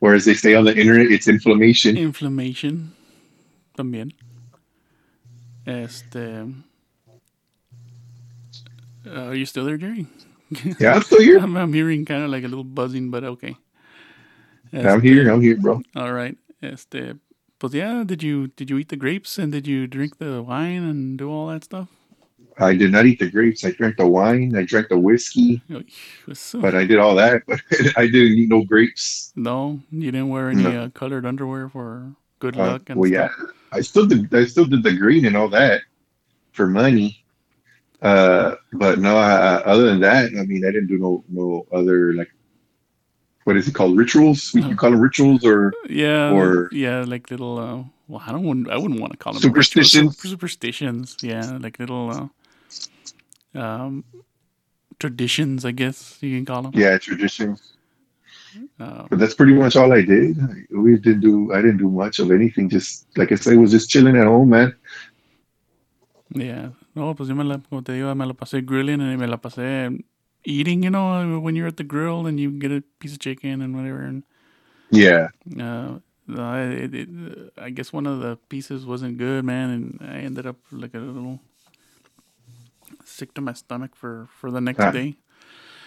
Or 0.00 0.14
as 0.14 0.24
they 0.24 0.32
say 0.34 0.54
on 0.54 0.64
the 0.64 0.74
internet, 0.74 1.10
it's 1.12 1.28
inflammation. 1.28 1.96
Inflammation. 1.96 2.92
También. 3.76 4.12
Este. 5.66 6.16
Uh, 9.06 9.28
are 9.28 9.34
you 9.34 9.44
still 9.44 9.64
there, 9.66 9.76
Jerry? 9.76 10.06
Yeah, 10.80 10.94
I'm 10.94 11.02
still 11.02 11.20
here. 11.28 11.38
I'm, 11.38 11.54
I'm 11.56 11.72
hearing 11.72 12.04
kind 12.06 12.22
of 12.24 12.30
like 12.30 12.44
a 12.44 12.48
little 12.48 12.64
buzzing, 12.64 13.10
but 13.10 13.24
okay. 13.24 13.56
I'm 14.72 15.02
here. 15.02 15.30
I'm 15.30 15.42
here, 15.42 15.56
bro. 15.58 15.82
All 15.96 16.12
right. 16.14 16.36
Este, 16.62 17.18
pues 17.60 17.72
yeah, 17.74 18.02
did 18.04 18.22
you 18.22 18.48
did 18.56 18.70
you 18.70 18.78
eat 18.78 18.88
the 18.88 18.96
grapes 18.96 19.38
and 19.38 19.52
did 19.52 19.66
you 19.68 19.86
drink 19.86 20.18
the 20.18 20.42
wine 20.42 20.82
and 20.82 21.18
do 21.18 21.30
all 21.30 21.46
that 21.48 21.62
stuff? 21.64 21.88
I 22.58 22.74
did 22.74 22.90
not 22.92 23.06
eat 23.06 23.18
the 23.20 23.30
grapes. 23.30 23.64
I 23.64 23.70
drank 23.70 23.96
the 23.96 24.06
wine. 24.06 24.54
I 24.56 24.64
drank 24.64 24.88
the 24.88 24.98
whiskey, 24.98 25.62
so- 26.34 26.60
but 26.60 26.74
I 26.74 26.84
did 26.84 26.98
all 26.98 27.14
that. 27.16 27.42
But 27.46 27.60
I 27.96 28.04
didn't 28.06 28.36
eat 28.38 28.48
no 28.50 28.64
grapes. 28.64 29.32
no, 29.36 29.80
you 29.92 30.10
didn't 30.10 30.28
wear 30.28 30.50
any 30.50 30.64
No. 30.64 30.82
uh, 30.84 30.88
colored 30.90 31.24
underwear 31.24 31.68
for 31.70 32.12
good 32.40 32.56
Uh, 32.58 32.66
luck 32.76 32.90
and 32.90 32.98
well, 33.00 33.10
yeah. 33.10 33.28
I 33.72 33.80
still 33.82 34.04
did. 34.06 34.34
I 34.34 34.44
still 34.44 34.66
did 34.66 34.82
the 34.82 34.92
green 34.92 35.24
and 35.26 35.36
all 35.36 35.48
that 35.50 35.82
for 36.52 36.66
money. 36.66 37.24
Uh, 38.02 38.56
but 38.72 38.98
no, 38.98 39.16
I- 39.16 39.62
other 39.64 39.84
than 39.84 40.00
that, 40.00 40.32
I 40.36 40.44
mean, 40.44 40.64
I 40.66 40.72
didn't 40.72 40.88
do 40.88 40.98
no 40.98 41.24
no 41.28 41.66
other 41.72 42.12
like 42.14 42.32
what 43.50 43.56
is 43.58 43.66
it 43.66 43.74
called 43.74 43.96
rituals? 43.98 44.52
We 44.54 44.62
can 44.62 44.76
call 44.76 44.92
them 44.92 45.00
rituals 45.00 45.44
or 45.44 45.72
Yeah, 45.88 46.30
or- 46.30 46.68
yeah, 46.70 47.02
like 47.04 47.30
little. 47.32 47.58
Uh, 47.58 47.82
well, 48.06 48.22
I 48.26 48.30
don't. 48.30 48.44
want- 48.44 48.70
I 48.70 48.76
wouldn't 48.76 49.00
want 49.00 49.12
to 49.12 49.18
call 49.18 49.32
them 49.32 49.42
Superstitions? 49.42 50.14
super- 50.14 50.28
Superstitions, 50.28 51.16
yeah, 51.22 51.58
like 51.60 51.78
little 51.80 52.30
uh, 53.54 53.58
um, 53.58 54.04
traditions, 55.00 55.64
I 55.64 55.72
guess 55.72 56.18
you 56.22 56.30
can 56.36 56.44
call 56.46 56.62
them. 56.62 56.72
yeah 56.74 56.96
traditions. 56.98 57.58
Uh, 58.78 59.06
But 59.10 59.18
that's 59.18 59.34
pretty 59.34 59.54
much 59.54 59.74
all 59.76 59.92
I 59.92 60.02
did. 60.02 60.36
We 60.70 60.96
didn't 60.96 61.20
do. 61.22 61.52
I 61.52 61.58
didn't 61.62 61.78
do 61.78 61.90
much 61.90 62.18
of 62.22 62.30
anything. 62.30 62.68
Just 62.70 63.06
like 63.18 63.32
I 63.32 63.36
said, 63.36 63.54
I 63.54 63.56
was 63.56 63.70
just 63.72 63.90
chilling 63.90 64.16
at 64.16 64.26
home, 64.26 64.50
man. 64.50 64.74
yeah. 66.30 66.70
No, 66.94 67.14
pues 67.14 67.28
yo 67.28 67.34
me 67.34 67.44
la, 67.44 67.58
como 67.58 67.82
te 67.82 67.92
digo, 67.92 68.14
me 68.16 68.26
la 68.26 68.34
pasé 68.34 68.62
grilling 68.64 69.00
and 69.00 69.18
me 69.18 69.26
la 69.26 69.36
pasé 69.38 69.90
eating. 70.44 70.82
You 70.82 70.90
know, 70.90 71.38
when 71.40 71.56
you're 71.56 71.66
at 71.68 71.76
the 71.76 71.84
grill 71.84 72.26
and 72.26 72.38
you 72.40 72.50
get 72.50 72.70
a 72.72 72.82
piece 72.98 73.12
of 73.12 73.18
chicken 73.20 73.60
and 73.60 73.74
whatever, 73.76 74.02
and 74.02 74.22
Yeah, 74.90 75.28
uh, 75.58 75.98
I, 76.36 76.60
it, 76.60 76.94
it, 76.94 77.08
I 77.58 77.70
guess 77.70 77.92
one 77.92 78.06
of 78.06 78.20
the 78.20 78.36
pieces 78.48 78.86
wasn't 78.86 79.18
good, 79.18 79.44
man, 79.44 79.70
and 79.70 79.98
I 80.02 80.18
ended 80.20 80.46
up 80.46 80.56
like 80.72 80.94
a 80.94 80.98
little 80.98 81.40
sick 83.04 83.34
to 83.34 83.40
my 83.40 83.52
stomach 83.52 83.94
for 83.94 84.28
for 84.40 84.50
the 84.50 84.60
next 84.60 84.78
day. 84.92 85.16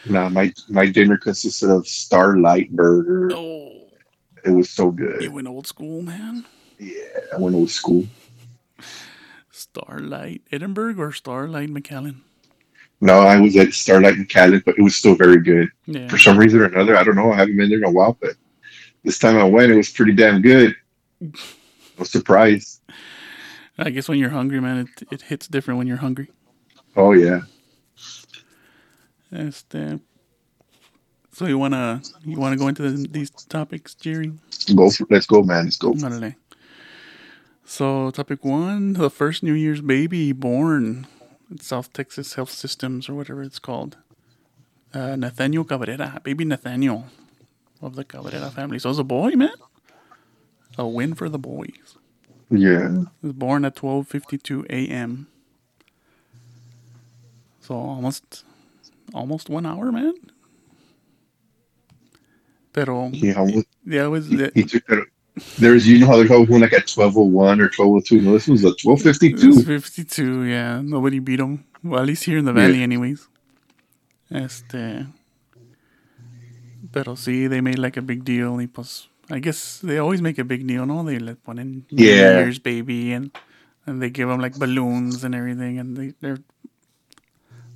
nah. 0.06 0.30
My 0.30 0.54
my 0.70 0.86
dinner 0.86 1.18
consisted 1.18 1.70
of 1.70 1.88
Starlight 1.88 2.72
Burger. 2.72 3.32
Oh, 3.34 3.88
It 4.46 4.52
was 4.52 4.70
so 4.70 4.92
good. 4.92 5.22
you 5.24 5.32
went 5.32 5.48
old 5.48 5.68
school, 5.68 6.02
man. 6.02 6.46
Yeah, 6.80 7.38
when 7.38 7.54
went 7.54 7.56
old 7.56 7.70
school. 7.70 8.06
Starlight 9.52 10.42
Edinburg 10.52 11.00
or 11.00 11.12
Starlight 11.12 11.70
McAllen? 11.70 12.22
No, 13.02 13.20
I 13.20 13.40
was 13.40 13.56
at 13.58 13.74
Starlight 13.74 14.16
and 14.16 14.30
Calais, 14.30 14.62
but 14.66 14.78
it 14.78 14.82
was 14.82 14.96
still 14.96 15.16
very 15.16 15.42
good. 15.42 15.70
Yeah. 15.86 16.08
For 16.08 16.18
some 16.18 16.38
reason 16.38 16.62
or 16.62 16.66
another, 16.66 16.96
I 16.96 17.04
don't 17.04 17.16
know. 17.16 17.32
I 17.32 17.36
haven't 17.36 17.58
been 17.58 17.70
there 17.70 17.80
in 17.80 17.84
a 17.84 17.92
while, 17.92 18.18
but 18.22 18.36
this 19.04 19.20
time 19.20 19.38
I 19.38 19.44
went, 19.44 19.72
it 19.72 19.76
was 19.76 19.90
pretty 19.90 20.14
damn 20.14 20.42
good. 20.42 20.76
Was 22.00 22.10
surprised. 22.10 22.82
I 23.78 23.92
guess 23.92 24.10
when 24.10 24.18
you're 24.18 24.32
hungry, 24.32 24.60
man, 24.60 24.80
it 24.80 25.08
it 25.12 25.22
hits 25.22 25.48
different 25.48 25.78
when 25.78 25.86
you're 25.86 25.98
hungry. 25.98 26.32
Oh 26.96 27.12
yeah, 27.12 27.42
Este, 29.32 30.00
so 31.32 31.46
you 31.46 31.58
wanna 31.58 32.02
you 32.24 32.40
wanna 32.40 32.58
go 32.58 32.68
into 32.68 32.82
the, 32.82 33.08
these 33.08 33.30
topics, 33.30 33.94
Jerry? 33.96 34.34
go. 34.76 34.90
For, 34.90 35.06
let's 35.10 35.26
go, 35.28 35.44
man. 35.44 35.66
Let's 35.66 35.78
go. 35.78 35.94
So 37.66 38.12
topic 38.12 38.44
one: 38.44 38.94
the 38.94 39.10
first 39.10 39.44
New 39.44 39.54
Year's 39.54 39.82
baby 39.82 40.32
born 40.32 41.08
in 41.13 41.13
South 41.62 41.94
Texas 41.94 42.36
Health 42.36 42.52
Systems 42.52 43.10
or 43.10 43.16
whatever 43.16 43.44
it's 43.44 43.60
called. 43.60 43.98
Uh, 44.94 45.16
Nathaniel 45.16 45.64
Cabrera, 45.64 46.22
baby 46.24 46.46
Nathaniel 46.46 47.06
of 47.82 47.96
the 47.96 48.04
Cabrera 48.06 48.52
family. 48.52 48.80
So 48.80 48.90
it's 48.92 49.00
a 49.00 49.04
boy, 49.04 49.32
man. 49.32 49.54
A 50.78 50.88
win 50.88 51.14
for 51.16 51.30
the 51.30 51.40
boys. 51.40 51.98
Yeah, 52.52 53.06
He 53.22 53.28
was 53.28 53.34
born 53.34 53.66
at 53.66 53.76
12:52 53.76 54.66
a.m. 54.70 55.28
So 57.62 57.76
almost 57.76 58.44
almost 59.14 59.50
1 59.50 59.66
hour, 59.66 59.92
man. 59.92 60.16
Pero 62.74 63.10
he 63.10 63.34
almost 63.34 63.68
yeah, 63.86 64.06
it 64.06 64.10
was 64.10 64.28
he, 64.28 64.50
he 64.56 64.64
took 64.64 64.86
that. 64.88 65.08
There's 65.58 65.88
you 65.88 65.98
know 66.00 66.08
how 66.08 66.18
there's 66.18 66.30
always 66.32 66.50
one 66.50 66.62
like 66.62 66.74
at 66.74 66.88
twelve 66.88 67.18
oh 67.18 67.24
one 67.24 67.60
or 67.60 67.68
twelve 67.70 67.92
oh 67.94 68.00
two. 68.02 68.22
No, 68.22 68.34
this 68.34 68.48
was 68.48 68.64
a 68.64 68.74
twelve 68.76 69.02
fifty 69.02 69.28
it 69.30 69.44
was 69.44 69.58
two. 69.58 69.64
52, 69.64 70.44
yeah. 70.44 70.80
Nobody 70.82 71.20
beat 71.20 71.40
him. 71.40 71.64
Well, 71.84 72.02
at 72.02 72.06
least 72.08 72.24
here 72.26 72.38
in 72.38 72.46
the 72.46 72.54
Yeah. 72.54 72.68
valley 72.68 72.84
anyways. 72.84 73.28
Este 74.30 75.08
Pero 76.92 77.16
sí, 77.16 77.48
they 77.50 77.62
made 77.62 77.80
like 77.80 77.98
a 77.98 78.02
big 78.02 78.24
deal. 78.24 78.54
Y 78.58 78.68
pues, 78.68 79.08
I 79.32 79.40
guess 79.40 79.80
they 79.80 79.98
always 79.98 80.22
make 80.22 80.38
a 80.38 80.44
big 80.44 80.68
deal, 80.68 80.86
no? 80.86 81.04
They 81.04 81.18
let 81.18 81.38
one 81.46 81.58
in 81.58 81.86
New 81.92 82.06
Yeah. 82.06 82.40
Year's 82.40 82.60
baby 82.60 83.12
and 83.14 83.32
and 83.88 84.02
they 84.02 84.10
give 84.12 84.30
them 84.30 84.40
like 84.40 84.58
balloons 84.60 85.24
and 85.24 85.34
everything, 85.36 85.80
and 85.80 85.98
they 85.98 86.14
they're 86.22 86.40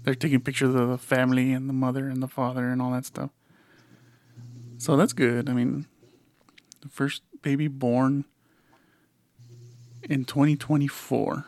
they're 0.03 0.15
taking 0.15 0.41
pictures 0.41 0.75
of 0.75 0.89
the 0.89 0.97
family 0.97 1.51
and 1.51 1.67
the 1.67 1.73
mother 1.73 2.07
and 2.07 2.21
the 2.21 2.27
father 2.29 2.69
and 2.69 2.81
all 2.81 2.91
that 2.91 3.05
stuff. 3.05 3.31
So 4.77 4.95
that's 4.95 5.11
good. 5.13 5.49
I 5.49 5.53
mean, 5.53 5.85
the 6.81 6.89
first 6.89 7.23
baby 7.47 7.69
born 7.69 8.25
in 10.09 10.25
2024. 10.25 11.45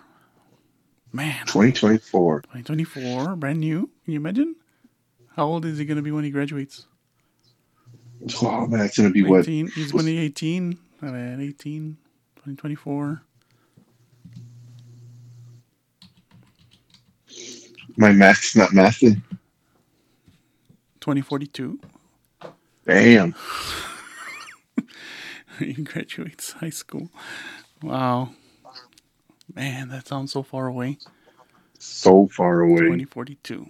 Man, 1.12 1.46
Twenty 1.46 1.74
twenty 1.74 1.98
four. 1.98 2.40
2024, 2.54 3.36
brand 3.36 3.60
new. 3.60 3.90
Can 4.06 4.14
you 4.14 4.20
imagine? 4.20 4.56
How 5.36 5.46
old 5.46 5.66
is 5.66 5.78
he 5.78 5.84
going 5.84 5.98
to 5.98 6.02
be 6.02 6.12
when 6.12 6.24
he 6.24 6.30
graduates? 6.30 6.86
Oh 8.42 8.66
man, 8.68 8.86
it's 8.86 8.96
gonna 8.98 9.10
be 9.10 9.24
what? 9.24 9.46
He's 9.46 9.92
going 9.92 10.06
to 10.06 10.12
be 10.12 10.20
18. 10.20 10.78
At 11.02 11.14
18, 11.14 11.98
2024. 12.38 13.22
My 17.98 18.14
math's 18.14 18.56
not 18.56 18.70
mathing. 18.70 19.22
2042. 21.02 21.78
Damn. 22.88 23.36
he 25.74 25.74
graduates 25.84 26.54
high 26.54 26.70
school. 26.70 27.10
Wow. 27.82 28.32
Man, 29.56 29.90
that 29.90 30.08
sounds 30.08 30.32
so 30.32 30.44
far 30.44 30.68
away. 30.68 30.98
So 31.80 32.28
far 32.28 32.62
away. 32.62 32.80
2042. 32.80 33.68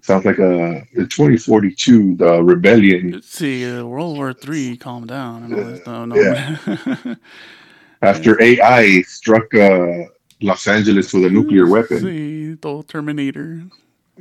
Sounds 0.00 0.24
like 0.24 0.38
a 0.38 0.86
the 0.94 1.06
2042, 1.06 2.16
the 2.16 2.42
rebellion 2.42 3.10
Let's 3.12 3.28
see, 3.28 3.68
uh, 3.70 3.84
World 3.84 4.16
War 4.16 4.32
Three, 4.32 4.76
calm 4.76 5.06
down. 5.06 5.44
And 5.44 5.54
all 5.54 5.64
that 5.64 5.82
stuff. 5.82 6.08
No, 6.08 6.16
Yeah. 6.16 7.14
after 8.02 8.40
AI 8.42 9.02
struck 9.02 9.52
uh, 9.54 10.04
Los 10.40 10.66
Angeles 10.66 11.12
with 11.12 11.26
a 11.26 11.30
nuclear 11.30 11.68
weapon. 11.68 12.00
See, 12.00 12.54
the 12.54 12.82
Terminator. 12.88 13.64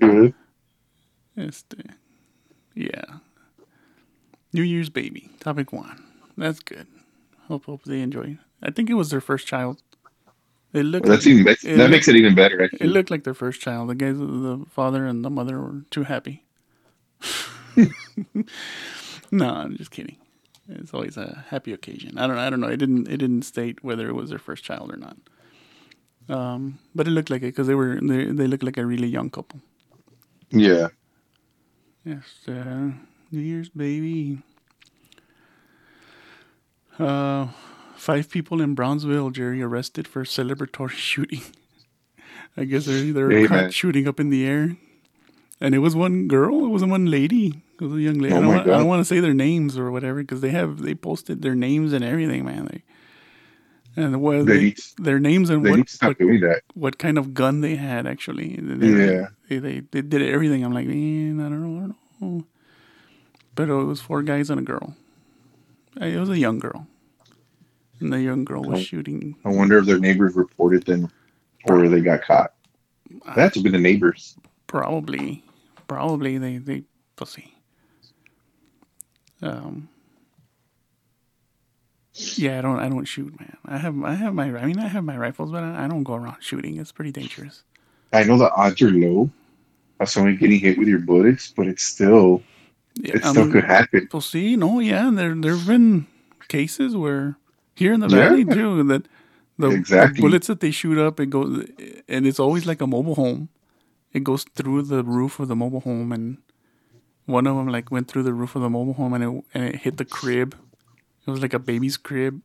Mhm. 0.01 0.33
Este. 1.37 1.75
Yeah. 2.75 3.05
New 4.51 4.63
Year's 4.63 4.89
baby. 4.89 5.29
Topic 5.39 5.71
one. 5.71 6.03
That's 6.37 6.59
good. 6.59 6.87
Hope 7.47 7.65
hope 7.65 7.83
they 7.83 8.01
enjoy. 8.01 8.37
I 8.61 8.71
think 8.71 8.89
it 8.89 8.93
was 8.95 9.09
their 9.09 9.21
first 9.21 9.47
child. 9.47 9.81
It 10.73 10.83
looked 10.83 11.05
Well, 11.05 11.15
that's 11.15 11.25
like, 11.25 11.33
even 11.33 11.47
it 11.47 11.61
that 11.63 11.77
looked- 11.77 11.91
makes 11.91 12.07
it 12.07 12.15
even 12.15 12.35
better. 12.35 12.61
it 12.61 12.81
looked 12.87 13.09
like 13.09 13.23
their 13.23 13.33
first 13.33 13.61
child. 13.61 13.89
The 13.89 13.95
guys 13.95 14.17
the 14.17 14.65
father 14.69 15.05
and 15.05 15.23
the 15.25 15.29
mother 15.29 15.59
were 15.59 15.83
too 15.89 16.03
happy. 16.03 16.43
no, 19.31 19.49
I'm 19.49 19.77
just 19.77 19.91
kidding. 19.91 20.17
It's 20.69 20.93
always 20.93 21.15
a 21.17 21.45
happy 21.49 21.71
occasion. 21.73 22.17
I 22.17 22.27
don't 22.27 22.37
I 22.37 22.49
don't 22.49 22.59
know. 22.59 22.67
It 22.67 22.77
didn't 22.77 23.07
it 23.07 23.17
didn't 23.17 23.43
state 23.43 23.83
whether 23.83 24.07
it 24.09 24.13
was 24.13 24.29
their 24.29 24.39
first 24.39 24.63
child 24.63 24.91
or 24.91 24.97
not. 24.97 25.17
Um, 26.29 26.79
but 26.93 27.07
it 27.07 27.11
looked 27.11 27.29
like 27.29 27.41
it 27.41 27.47
because 27.55 27.67
they 27.67 27.75
were 27.75 27.99
they 28.01 28.25
they 28.25 28.47
looked 28.47 28.63
like 28.63 28.77
a 28.77 28.85
really 28.85 29.07
young 29.07 29.29
couple. 29.29 29.61
Yeah. 30.51 30.89
Yes, 32.03 32.23
uh, 32.47 32.91
New 33.31 33.39
Year's 33.41 33.69
baby. 33.69 34.39
Uh, 36.99 37.47
five 37.95 38.29
people 38.29 38.61
in 38.61 38.73
Brownsville, 38.75 39.29
Jerry, 39.31 39.61
arrested 39.61 40.07
for 40.07 40.23
celebratory 40.23 40.89
shooting. 41.09 41.41
I 42.55 42.63
guess 42.63 42.85
they're 42.85 43.13
they're 43.13 43.47
caught 43.47 43.73
shooting 43.73 44.07
up 44.07 44.19
in 44.19 44.29
the 44.29 44.45
air, 44.45 44.77
and 45.61 45.75
it 45.75 45.79
was 45.79 45.95
one 45.95 46.27
girl. 46.27 46.65
It 46.65 46.69
wasn't 46.69 46.91
one 46.91 47.05
lady. 47.05 47.61
It 47.79 47.83
was 47.83 47.93
a 47.93 48.01
young 48.01 48.17
lady. 48.17 48.33
Oh 48.33 48.37
I 48.37 48.41
don't 48.41 48.47
want, 48.47 48.67
I 48.67 48.77
don't 48.77 48.87
want 48.87 49.01
to 49.01 49.05
say 49.05 49.19
their 49.19 49.35
names 49.35 49.77
or 49.77 49.91
whatever 49.91 50.21
because 50.21 50.41
they 50.41 50.49
have 50.49 50.81
they 50.81 50.95
posted 50.95 51.43
their 51.43 51.53
names 51.53 51.93
and 51.93 52.03
everything, 52.03 52.45
man. 52.45 52.65
They, 52.65 52.83
and 53.95 54.21
what 54.21 54.45
They 54.45 54.69
they, 54.71 54.75
their 54.97 55.19
names 55.19 55.49
and 55.51 55.63
what, 55.63 55.75
need 55.75 55.87
to 55.87 55.93
stop 55.93 56.15
what 56.19 56.63
what 56.73 56.97
kind 56.97 57.17
of 57.17 57.33
gun 57.33 57.61
they 57.61 57.75
had 57.75 58.07
actually. 58.07 58.55
They, 58.59 58.87
Yeah. 58.87 59.27
they, 59.49 59.59
they, 59.59 59.79
they 59.91 60.01
did 60.01 60.21
everything. 60.23 60.63
I'm 60.63 60.73
like, 60.73 60.87
man, 60.87 61.39
I 61.39 61.49
don't 61.49 61.61
know, 61.61 61.77
I 61.77 61.87
don't 62.21 62.21
know. 62.21 62.45
But 63.55 63.69
it 63.69 63.73
was 63.73 64.01
four 64.01 64.21
guys 64.23 64.49
and 64.49 64.59
a 64.59 64.63
girl. 64.63 64.95
It 65.99 66.19
was 66.19 66.29
a 66.29 66.37
young 66.37 66.59
girl, 66.59 66.87
and 67.99 68.11
the 68.13 68.21
young 68.21 68.45
girl 68.45 68.63
was 68.63 68.79
Oh. 68.79 68.83
shooting. 68.83 69.35
I 69.45 69.49
wonder 69.49 69.77
if 69.79 69.85
their 69.85 69.99
neighbors 69.99 70.35
reported 70.35 70.85
them 70.85 71.09
or 71.65 71.87
they 71.89 72.01
got 72.01 72.21
caught. 72.23 72.53
That 73.25 73.35
had 73.37 73.53
to 73.53 73.61
be 73.61 73.69
the 73.69 73.79
neighbors. 73.79 74.37
Probably, 74.67 75.43
probably 75.87 76.37
they 76.37 76.57
they 76.57 76.83
pussy. 77.15 77.53
Um. 79.41 79.89
Yeah, 82.35 82.57
I 82.57 82.61
don't. 82.61 82.79
I 82.79 82.89
don't 82.89 83.05
shoot, 83.05 83.39
man. 83.39 83.57
I 83.65 83.77
have. 83.77 84.03
I 84.03 84.15
have 84.15 84.33
my. 84.33 84.45
I 84.57 84.65
mean, 84.65 84.79
I 84.79 84.87
have 84.87 85.03
my 85.03 85.17
rifles, 85.17 85.51
but 85.51 85.63
I, 85.63 85.85
I 85.85 85.87
don't 85.87 86.03
go 86.03 86.15
around 86.15 86.37
shooting. 86.39 86.77
It's 86.77 86.91
pretty 86.91 87.11
dangerous. 87.11 87.63
I 88.11 88.23
know 88.23 88.37
the 88.37 88.51
odds 88.53 88.81
are 88.81 88.89
low 88.89 89.29
of 89.99 90.09
someone 90.09 90.35
getting 90.37 90.59
hit 90.59 90.77
with 90.77 90.87
your 90.87 90.99
bullets, 90.99 91.53
but 91.55 91.67
it's 91.67 91.83
still 91.83 92.41
Yeah, 92.41 92.56
it 93.03 93.23
still 93.23 93.43
mean, 93.43 93.51
could 93.51 93.63
happen. 93.65 94.07
Well, 94.11 94.21
see, 94.21 94.55
no, 94.55 94.79
yeah, 94.79 95.09
there 95.13 95.35
there've 95.35 95.65
been 95.67 96.07
cases 96.47 96.95
where 96.95 97.37
here 97.75 97.93
in 97.93 97.99
the 97.99 98.07
Yeah. 98.09 98.29
valley 98.29 98.45
too 98.45 98.83
that 98.83 99.07
the, 99.57 99.71
Exactly. 99.71 100.21
bullets 100.21 100.47
that 100.47 100.59
they 100.59 100.71
shoot 100.71 100.97
up, 100.97 101.19
it 101.19 101.29
goes, 101.29 101.65
and 102.07 102.25
it's 102.27 102.39
always 102.39 102.65
like 102.65 102.81
a 102.81 102.87
mobile 102.87 103.15
home. 103.15 103.49
It 104.13 104.23
goes 104.23 104.43
through 104.55 104.83
the 104.83 105.03
roof 105.03 105.39
of 105.39 105.47
the 105.47 105.55
mobile 105.55 105.81
home, 105.81 106.11
and 106.11 106.37
one 107.25 107.45
of 107.47 107.55
them 107.57 107.67
like 107.67 107.91
went 107.91 108.07
through 108.07 108.23
the 108.23 108.33
roof 108.33 108.55
of 108.55 108.61
the 108.61 108.69
mobile 108.69 108.93
home, 108.93 109.13
and 109.13 109.23
it 109.23 109.43
and 109.53 109.63
it 109.65 109.75
hit 109.77 109.97
the 109.97 110.05
crib. 110.05 110.55
It 111.25 111.31
was 111.31 111.41
like 111.41 111.53
a 111.53 111.59
baby's 111.59 111.97
crib, 111.97 112.41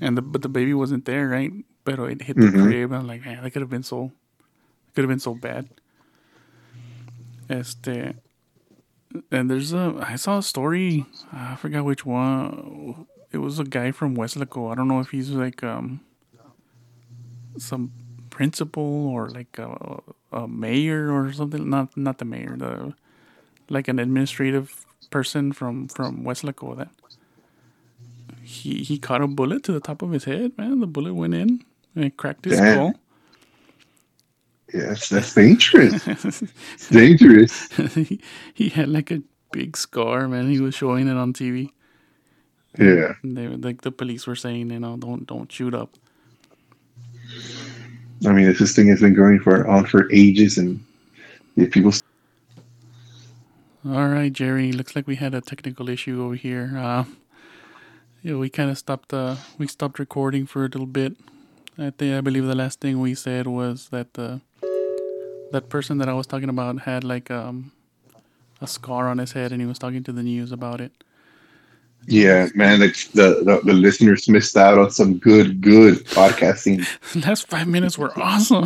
and 0.00 0.16
the 0.16 0.22
but 0.22 0.42
the 0.42 0.48
baby 0.48 0.74
wasn't 0.74 1.06
there, 1.06 1.28
right? 1.28 1.52
But 1.84 1.98
it 2.00 2.22
hit 2.22 2.36
the 2.36 2.42
Mhm. 2.52 2.62
crib. 2.66 2.92
I'm 2.92 3.06
like, 3.06 3.24
man, 3.24 3.42
that 3.42 3.50
could 3.52 3.62
have 3.62 3.70
been 3.70 3.82
so, 3.82 4.12
could 4.94 5.02
have 5.02 5.08
been 5.08 5.18
so 5.20 5.34
bad. 5.34 5.68
Este, 7.48 8.14
and 9.30 9.50
there's 9.50 9.72
a 9.72 9.94
I 10.00 10.16
saw 10.16 10.38
a 10.38 10.42
story. 10.42 11.06
I 11.32 11.56
forgot 11.56 11.84
which 11.84 12.04
one. 12.04 13.06
It 13.32 13.38
was 13.38 13.58
a 13.58 13.64
guy 13.64 13.90
from 13.92 14.16
Weslaco. 14.16 14.72
I 14.72 14.74
don't 14.74 14.88
know 14.88 15.00
if 15.00 15.10
he's 15.10 15.30
like 15.30 15.62
um 15.62 16.00
some 17.58 17.92
principal 18.30 19.08
or 19.08 19.28
like 19.28 19.58
a, 19.58 20.00
a 20.32 20.48
mayor 20.48 21.10
or 21.12 21.32
something. 21.32 21.68
Not 21.68 21.96
not 21.96 22.18
the 22.18 22.24
mayor. 22.24 22.56
The 22.56 22.94
like 23.68 23.88
an 23.88 23.98
administrative 23.98 24.86
person 25.10 25.52
from 25.52 25.88
from 25.88 26.24
Weslaco 26.24 26.76
that 26.76 26.88
he 28.42 28.82
he 28.82 28.98
caught 28.98 29.20
a 29.22 29.26
bullet 29.26 29.62
to 29.64 29.72
the 29.72 29.80
top 29.80 30.02
of 30.02 30.12
his 30.12 30.24
head. 30.24 30.56
Man, 30.56 30.80
the 30.80 30.86
bullet 30.86 31.14
went 31.14 31.34
in 31.34 31.64
and 31.94 32.04
it 32.04 32.16
cracked 32.16 32.44
his 32.44 32.58
Damn. 32.58 32.74
skull. 32.74 33.00
Yes, 34.72 35.08
that's 35.08 35.34
dangerous. 35.34 36.06
It's 36.06 36.88
dangerous. 36.90 37.72
he, 37.94 38.20
he 38.54 38.68
had 38.68 38.88
like 38.88 39.10
a 39.10 39.22
big 39.50 39.76
scar, 39.76 40.28
man. 40.28 40.50
He 40.50 40.60
was 40.60 40.74
showing 40.74 41.08
it 41.08 41.16
on 41.16 41.32
TV. 41.32 41.70
Yeah. 42.78 43.14
And 43.22 43.36
they 43.36 43.48
were 43.48 43.56
like 43.56 43.80
the 43.82 43.90
police 43.90 44.26
were 44.26 44.36
saying, 44.36 44.70
you 44.70 44.78
know, 44.78 44.96
don't 44.96 45.26
don't 45.26 45.50
shoot 45.50 45.74
up. 45.74 45.94
I 48.26 48.32
mean, 48.32 48.52
this 48.52 48.74
thing 48.74 48.88
has 48.88 49.00
been 49.00 49.14
going 49.14 49.40
for 49.40 49.66
on 49.66 49.86
for 49.86 50.10
ages, 50.12 50.58
and 50.58 50.84
if 51.56 51.70
people 51.70 51.92
All 53.86 54.08
right, 54.08 54.32
Jerry. 54.32 54.72
Looks 54.72 54.94
like 54.94 55.06
we 55.06 55.16
had 55.16 55.34
a 55.34 55.40
technical 55.40 55.88
issue 55.88 56.22
over 56.22 56.34
here. 56.34 56.76
Uh, 56.76 57.04
yeah, 58.22 58.34
we 58.34 58.50
kind 58.50 58.70
of 58.70 58.76
stopped. 58.76 59.14
Uh, 59.14 59.36
we 59.56 59.66
stopped 59.66 59.98
recording 59.98 60.46
for 60.46 60.64
a 60.64 60.68
little 60.68 60.86
bit. 60.86 61.16
I 61.78 61.90
think 61.90 62.14
I 62.14 62.20
believe 62.20 62.44
the 62.44 62.56
last 62.56 62.80
thing 62.80 63.00
we 63.00 63.14
said 63.14 63.46
was 63.46 63.88
that 63.90 64.14
the 64.14 64.40
that 65.52 65.68
person 65.68 65.98
that 65.98 66.08
I 66.08 66.14
was 66.14 66.26
talking 66.26 66.48
about 66.48 66.80
had 66.80 67.04
like 67.04 67.30
um 67.30 67.72
a 68.60 68.66
scar 68.66 69.08
on 69.08 69.18
his 69.18 69.32
head, 69.32 69.52
and 69.52 69.60
he 69.60 69.66
was 69.66 69.78
talking 69.78 70.02
to 70.04 70.12
the 70.12 70.22
news 70.22 70.52
about 70.52 70.80
it. 70.80 70.92
Yeah, 72.06 72.48
man, 72.54 72.80
the, 72.80 72.88
the, 73.12 73.44
the, 73.44 73.60
the 73.64 73.72
listeners 73.74 74.28
missed 74.28 74.56
out 74.56 74.78
on 74.78 74.90
some 74.90 75.18
good, 75.18 75.60
good 75.60 76.06
podcasting. 76.06 76.86
last 77.26 77.48
five 77.48 77.68
minutes 77.68 77.98
were 77.98 78.18
awesome. 78.18 78.64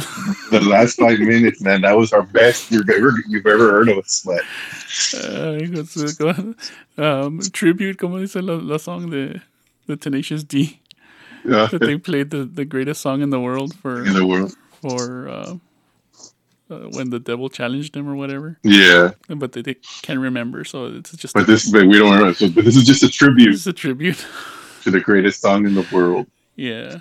The 0.50 0.60
last 0.60 0.98
five 0.98 1.18
minutes, 1.18 1.60
man, 1.60 1.80
that 1.80 1.96
was 1.96 2.12
our 2.12 2.22
best 2.22 2.70
you've 2.70 2.88
ever 2.88 3.12
you've 3.28 3.46
ever 3.46 3.72
heard 3.72 3.88
of 3.88 3.98
us. 3.98 4.22
But 4.24 4.42
Uh, 5.14 6.52
um, 6.98 7.40
tribute, 7.52 7.98
como 7.98 8.20
dice 8.20 8.36
la, 8.36 8.60
la 8.62 8.76
song 8.76 9.11
de 9.11 9.42
the 9.87 9.96
Tenacious 9.96 10.44
D, 10.44 10.80
uh, 11.50 11.66
that 11.66 11.80
they 11.80 11.98
played 11.98 12.30
the, 12.30 12.44
the 12.44 12.64
greatest 12.64 13.00
song 13.00 13.22
in 13.22 13.30
the 13.30 13.40
world 13.40 13.74
for 13.74 14.04
in 14.04 14.12
the 14.12 14.26
world, 14.26 14.54
for 14.80 15.28
uh, 15.28 15.54
uh, 16.72 16.88
when 16.96 17.11
the 17.11 17.20
devil 17.20 17.48
challenged 17.48 17.96
him 17.96 18.08
or 18.08 18.16
whatever, 18.16 18.58
yeah. 18.64 19.12
but 19.28 19.52
they, 19.52 19.62
they 19.62 19.76
can't 20.02 20.18
remember, 20.20 20.64
so 20.64 20.87
it's 20.87 21.12
just 21.16 21.35
But 21.35 21.46
this, 21.46 21.70
but 21.70 21.87
we 21.87 21.98
don't 21.98 22.18
know. 22.18 22.32
So, 22.32 22.48
but 22.48 22.64
this 22.64 22.76
is 22.76 22.85
just 22.85 23.02
a 23.02 23.08
tribute 23.11 23.54
it's 23.54 23.66
a 23.66 23.72
tribute. 23.72 24.24
to 24.85 24.90
the 24.90 25.00
greatest 25.00 25.40
song 25.42 25.66
in 25.66 25.74
the 25.74 25.87
world. 25.92 26.26
yeah. 26.56 27.00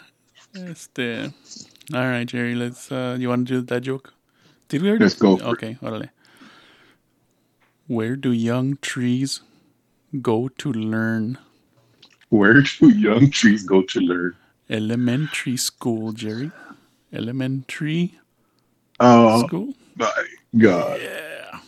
Este, 0.53 1.31
all 1.93 2.07
right, 2.13 2.27
Jerry. 2.27 2.55
Let's. 2.55 2.91
Uh, 2.91 3.15
you 3.17 3.29
want 3.29 3.47
to 3.47 3.53
do 3.53 3.61
that 3.61 3.81
joke? 3.83 4.13
Did 4.67 4.81
we 4.81 4.89
already? 4.89 5.05
Let's 5.05 5.15
go. 5.15 5.39
Okay, 5.39 5.77
órale. 5.81 6.09
Where 7.87 8.17
do 8.17 8.31
young 8.33 8.77
trees 8.81 9.39
go 10.21 10.49
to 10.59 10.73
learn? 10.73 11.37
Where 12.29 12.61
do 12.63 12.89
young 12.89 13.29
trees 13.31 13.63
go 13.63 13.81
to 13.81 13.99
learn? 14.01 14.35
Elementary 14.69 15.57
school, 15.57 16.11
Jerry. 16.11 16.51
Elementary 17.13 18.19
Oh 19.01 19.45
school. 19.47 19.73
my 19.95 20.11
god! 20.57 21.01
Yeah. 21.01 21.59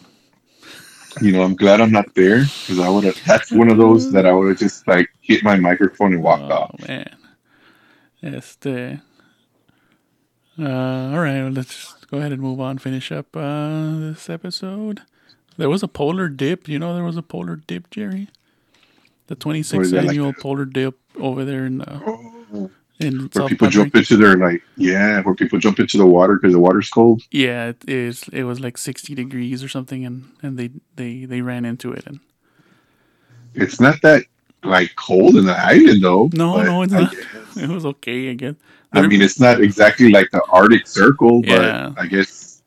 You 1.21 1.31
know, 1.31 1.43
I'm 1.43 1.55
glad 1.55 1.79
I'm 1.79 1.91
not 1.91 2.13
there 2.15 2.39
because 2.39 2.79
I 2.79 2.89
would 2.89 3.03
have. 3.03 3.19
That's 3.27 3.51
one 3.51 3.69
of 3.69 3.77
those 3.77 4.11
that 4.13 4.25
I 4.25 4.31
would 4.33 4.49
have 4.49 4.57
just 4.57 4.87
like 4.87 5.09
hit 5.21 5.43
my 5.43 5.55
microphone 5.55 6.13
and 6.13 6.23
walked 6.23 6.43
Oh 6.51 6.55
off. 6.55 6.87
man. 6.87 7.15
Este. 8.23 8.99
Uh, 10.59 10.63
all 10.65 11.19
right, 11.19 11.41
well, 11.41 11.51
let's 11.51 11.93
go 12.11 12.17
ahead 12.19 12.31
and 12.31 12.41
move 12.41 12.59
on. 12.61 12.77
Finish 12.77 13.11
up 13.11 13.35
uh, 13.35 13.97
this 13.99 14.29
episode. 14.29 15.01
There 15.57 15.69
was 15.69 15.81
a 15.83 15.87
polar 15.87 16.29
dip. 16.29 16.67
You 16.67 16.79
know, 16.79 16.93
there 16.95 17.03
was 17.03 17.17
a 17.17 17.23
polar 17.23 17.55
dip, 17.57 17.89
Jerry. 17.89 18.27
The 19.27 19.35
26th 19.35 19.81
is 19.81 19.91
that, 19.91 20.01
like 20.01 20.09
annual 20.09 20.29
a- 20.29 20.33
polar 20.33 20.65
dip 20.65 20.99
over 21.19 21.43
there 21.45 21.65
in 21.65 21.81
uh, 21.81 21.99
Oh. 22.05 22.69
In 23.03 23.19
Where 23.19 23.29
South 23.33 23.49
people 23.49 23.69
jump 23.69 23.95
into 23.95 24.17
their 24.17 24.35
like, 24.37 24.61
yeah, 24.77 25.21
where 25.21 25.35
people 25.35 25.59
jump 25.59 25.79
into 25.79 25.97
the 25.97 26.05
water 26.05 26.35
because 26.35 26.53
the 26.53 26.59
water's 26.59 26.89
cold. 26.89 27.21
Yeah, 27.31 27.67
it 27.69 27.83
is. 27.87 28.27
It 28.33 28.43
was 28.43 28.59
like 28.59 28.77
60 28.77 29.13
degrees 29.15 29.63
or 29.63 29.67
something, 29.69 30.05
and 30.05 30.31
and 30.41 30.57
they 30.57 30.71
they 30.95 31.25
they 31.25 31.41
ran 31.41 31.65
into 31.65 31.91
it. 31.91 32.05
And 32.07 32.19
It's 33.53 33.79
not 33.79 34.01
that 34.01 34.23
like 34.63 34.95
cold 34.95 35.35
in 35.35 35.45
the 35.45 35.57
island 35.57 36.01
though. 36.03 36.29
no, 36.33 36.61
no, 36.63 36.81
it's 36.83 36.93
I 36.93 37.01
not. 37.01 37.11
guess- 37.11 37.57
It 37.63 37.69
was 37.69 37.85
okay 37.85 38.29
again. 38.29 38.57
I 38.93 39.05
mean, 39.07 39.21
it's 39.21 39.39
not 39.39 39.59
exactly 39.61 40.11
like 40.11 40.29
the 40.31 40.43
Arctic 40.49 40.87
Circle, 40.87 41.41
but 41.41 41.61
Yeah. 41.61 41.93
I 41.97 42.05
guess 42.07 42.61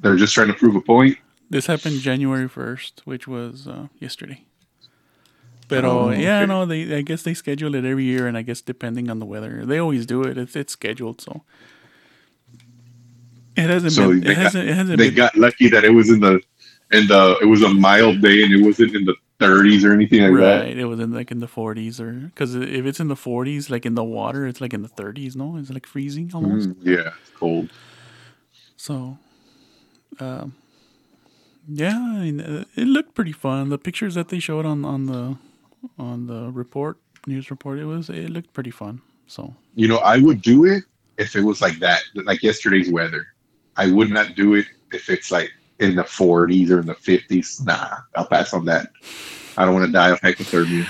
they're 0.00 0.16
just 0.16 0.34
trying 0.34 0.48
to 0.48 0.54
prove 0.54 0.74
a 0.76 0.80
point. 0.80 1.16
This 1.48 1.66
happened 1.66 2.00
January 2.00 2.48
first, 2.48 3.02
which 3.04 3.26
was 3.28 3.66
uh, 3.66 3.86
yesterday. 3.98 4.44
But 5.70 5.84
Oh, 5.84 6.10
yeah, 6.10 6.44
no, 6.44 6.66
they 6.66 6.94
I 6.96 7.02
guess 7.02 7.22
they 7.22 7.34
schedule 7.34 7.74
it 7.74 7.84
every 7.84 8.04
year, 8.04 8.26
and 8.26 8.36
I 8.36 8.42
guess 8.42 8.60
depending 8.60 9.08
on 9.10 9.18
the 9.20 9.26
weather, 9.26 9.64
they 9.64 9.78
always 9.78 10.04
do 10.06 10.22
it. 10.24 10.36
It's 10.36 10.54
it's 10.56 10.72
scheduled, 10.74 11.20
so 11.20 11.42
it 13.56 13.68
hasn't 13.70 13.92
So 13.92 14.08
been. 14.08 14.26
It 14.26 14.36
hasn't. 14.36 14.68
It 14.68 14.74
hasn't 14.74 14.98
They 14.98 15.08
been. 15.08 15.16
got 15.16 15.36
lucky 15.36 15.68
that 15.68 15.84
it 15.84 15.90
was 15.90 16.10
in 16.10 16.20
the 16.20 16.40
and 16.90 17.08
the 17.08 17.38
it 17.40 17.46
was 17.46 17.62
a 17.62 17.68
mild 17.72 18.20
day 18.20 18.42
and 18.42 18.52
it 18.52 18.62
wasn't 18.64 18.94
in 18.94 19.04
the 19.04 19.14
30s 19.38 19.84
or 19.84 19.92
anything 19.92 20.20
like 20.22 20.32
that. 20.40 20.60
Right, 20.64 20.76
it 20.76 20.84
was 20.86 21.00
in 21.00 21.12
like 21.12 21.30
in 21.30 21.40
the 21.40 21.46
40s, 21.48 22.00
or 22.00 22.12
because 22.12 22.54
if 22.54 22.84
it's 22.84 23.00
in 23.00 23.08
the 23.08 23.14
40s, 23.16 23.70
like 23.70 23.86
in 23.86 23.94
the 23.94 24.04
water, 24.04 24.46
it's 24.46 24.60
like 24.60 24.74
in 24.74 24.82
the 24.82 24.88
30s. 24.88 25.34
No, 25.36 25.56
it's 25.56 25.70
like 25.70 25.86
freezing 25.86 26.30
almost. 26.34 26.68
Mm, 26.70 26.76
yeah, 26.82 27.12
it's 27.22 27.30
cold. 27.38 27.70
So, 28.76 29.18
um, 30.18 30.54
yeah, 31.68 31.96
I 31.96 32.18
mean, 32.24 32.40
uh, 32.40 32.64
it 32.76 32.86
looked 32.86 33.14
pretty 33.14 33.32
fun. 33.32 33.68
The 33.68 33.78
pictures 33.78 34.14
that 34.14 34.28
they 34.28 34.38
showed 34.40 34.66
on 34.66 34.84
on 34.84 35.06
the 35.06 35.36
on 35.98 36.26
the 36.26 36.50
report 36.52 36.98
news 37.26 37.50
report, 37.50 37.78
it 37.78 37.84
was 37.84 38.08
it 38.10 38.30
looked 38.30 38.52
pretty 38.52 38.70
fun. 38.70 39.00
So 39.26 39.54
You 39.74 39.88
know, 39.88 39.98
I 39.98 40.18
would 40.18 40.42
do 40.42 40.64
it 40.64 40.84
if 41.18 41.36
it 41.36 41.42
was 41.42 41.60
like 41.60 41.78
that, 41.80 42.02
like 42.14 42.42
yesterday's 42.42 42.90
weather. 42.90 43.26
I 43.76 43.90
would 43.90 44.10
not 44.10 44.34
do 44.34 44.54
it 44.54 44.66
if 44.92 45.08
it's 45.08 45.30
like 45.30 45.50
in 45.78 45.94
the 45.94 46.02
40s 46.02 46.70
or 46.70 46.80
in 46.80 46.86
the 46.86 46.94
50s. 46.94 47.64
Nah, 47.64 47.98
I'll 48.16 48.26
pass 48.26 48.52
on 48.52 48.64
that. 48.66 48.88
I 49.56 49.64
don't 49.64 49.74
want 49.74 49.86
to 49.86 49.92
die 49.92 50.10
of 50.10 50.20
hypothermia. 50.20 50.88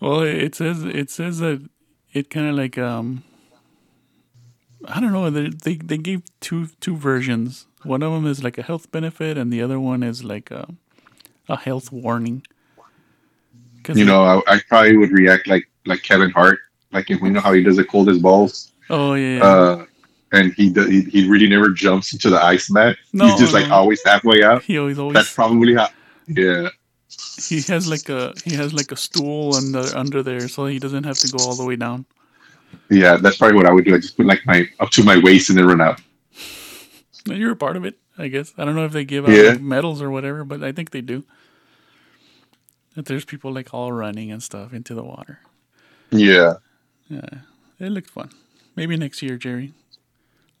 Well, 0.00 0.20
it 0.20 0.54
says 0.54 0.82
it 0.84 1.10
says 1.10 1.38
that 1.38 1.66
it 2.12 2.30
kind 2.30 2.48
of 2.48 2.54
like 2.56 2.78
um 2.78 3.24
I 4.86 5.00
don't 5.00 5.12
know. 5.12 5.30
They, 5.30 5.48
they 5.48 5.76
they 5.76 5.98
gave 5.98 6.22
two 6.40 6.68
two 6.80 6.96
versions. 6.96 7.66
One 7.84 8.02
of 8.02 8.12
them 8.12 8.26
is 8.26 8.42
like 8.42 8.58
a 8.58 8.62
health 8.62 8.90
benefit, 8.90 9.38
and 9.38 9.52
the 9.52 9.62
other 9.62 9.80
one 9.80 10.02
is 10.02 10.24
like 10.24 10.50
a 10.50 10.74
a 11.48 11.56
health 11.56 11.92
warning. 11.92 12.42
You 13.92 14.04
know, 14.04 14.22
I, 14.22 14.54
I 14.54 14.60
probably 14.68 14.96
would 14.96 15.10
react 15.12 15.46
like 15.46 15.68
like 15.86 16.02
Kevin 16.02 16.30
Hart, 16.30 16.58
like 16.92 17.10
if 17.10 17.20
we 17.20 17.30
know 17.30 17.40
how 17.40 17.52
he 17.52 17.62
does 17.62 17.78
it 17.78 17.88
cold 17.88 18.08
as 18.08 18.18
balls, 18.18 18.72
oh 18.90 19.14
yeah, 19.14 19.36
yeah. 19.36 19.44
uh, 19.44 19.86
and 20.32 20.52
he, 20.54 20.72
he 20.72 21.02
he 21.02 21.28
really 21.28 21.48
never 21.48 21.68
jumps 21.70 22.12
into 22.12 22.30
the 22.30 22.42
ice 22.42 22.70
mat. 22.70 22.96
No, 23.12 23.26
He's 23.26 23.38
just 23.38 23.52
like 23.52 23.68
no. 23.68 23.74
always 23.74 24.02
halfway 24.04 24.42
out. 24.42 24.62
he 24.62 24.78
always 24.78 24.98
always 24.98 25.14
That's 25.14 25.32
probably 25.34 25.74
how. 25.74 25.88
Yeah, 26.26 26.68
he 27.48 27.60
has 27.62 27.86
like 27.88 28.08
a 28.08 28.32
he 28.44 28.54
has 28.56 28.72
like 28.72 28.90
a 28.92 28.96
stool 28.96 29.54
under 29.54 29.84
under 29.96 30.22
there, 30.22 30.48
so 30.48 30.66
he 30.66 30.78
doesn't 30.78 31.04
have 31.04 31.18
to 31.18 31.28
go 31.30 31.44
all 31.44 31.54
the 31.54 31.64
way 31.64 31.76
down. 31.76 32.06
yeah, 32.90 33.16
that's 33.16 33.36
probably 33.36 33.56
what 33.56 33.66
I 33.66 33.72
would 33.72 33.84
do. 33.84 33.94
I 33.94 33.98
just 33.98 34.16
put 34.16 34.26
like 34.26 34.40
my 34.46 34.66
up 34.80 34.90
to 34.90 35.04
my 35.04 35.18
waist 35.18 35.50
and 35.50 35.58
then 35.58 35.66
run 35.66 35.80
out. 35.82 36.00
You're 37.26 37.52
a 37.52 37.56
part 37.56 37.76
of 37.76 37.84
it. 37.84 37.96
I 38.18 38.28
guess 38.28 38.52
I 38.56 38.64
don't 38.64 38.74
know 38.74 38.84
if 38.84 38.92
they 38.92 39.04
give 39.04 39.24
out 39.24 39.30
Yeah. 39.32 39.50
like, 39.50 39.60
medals 39.60 40.00
or 40.00 40.10
whatever, 40.10 40.44
but 40.44 40.62
I 40.62 40.72
think 40.72 40.90
they 40.90 41.00
do. 41.00 41.24
That 42.94 43.06
there's 43.06 43.24
people 43.24 43.52
like 43.52 43.74
all 43.74 43.92
running 43.92 44.30
and 44.32 44.42
stuff 44.42 44.72
into 44.72 44.94
the 44.94 45.04
water. 45.04 45.40
Yeah, 46.10 46.54
Yeah, 47.08 47.40
it 47.80 47.90
looked 47.90 48.10
fun. 48.10 48.30
Maybe 48.76 48.96
next 48.96 49.22
year, 49.22 49.36
Jerry. 49.36 49.72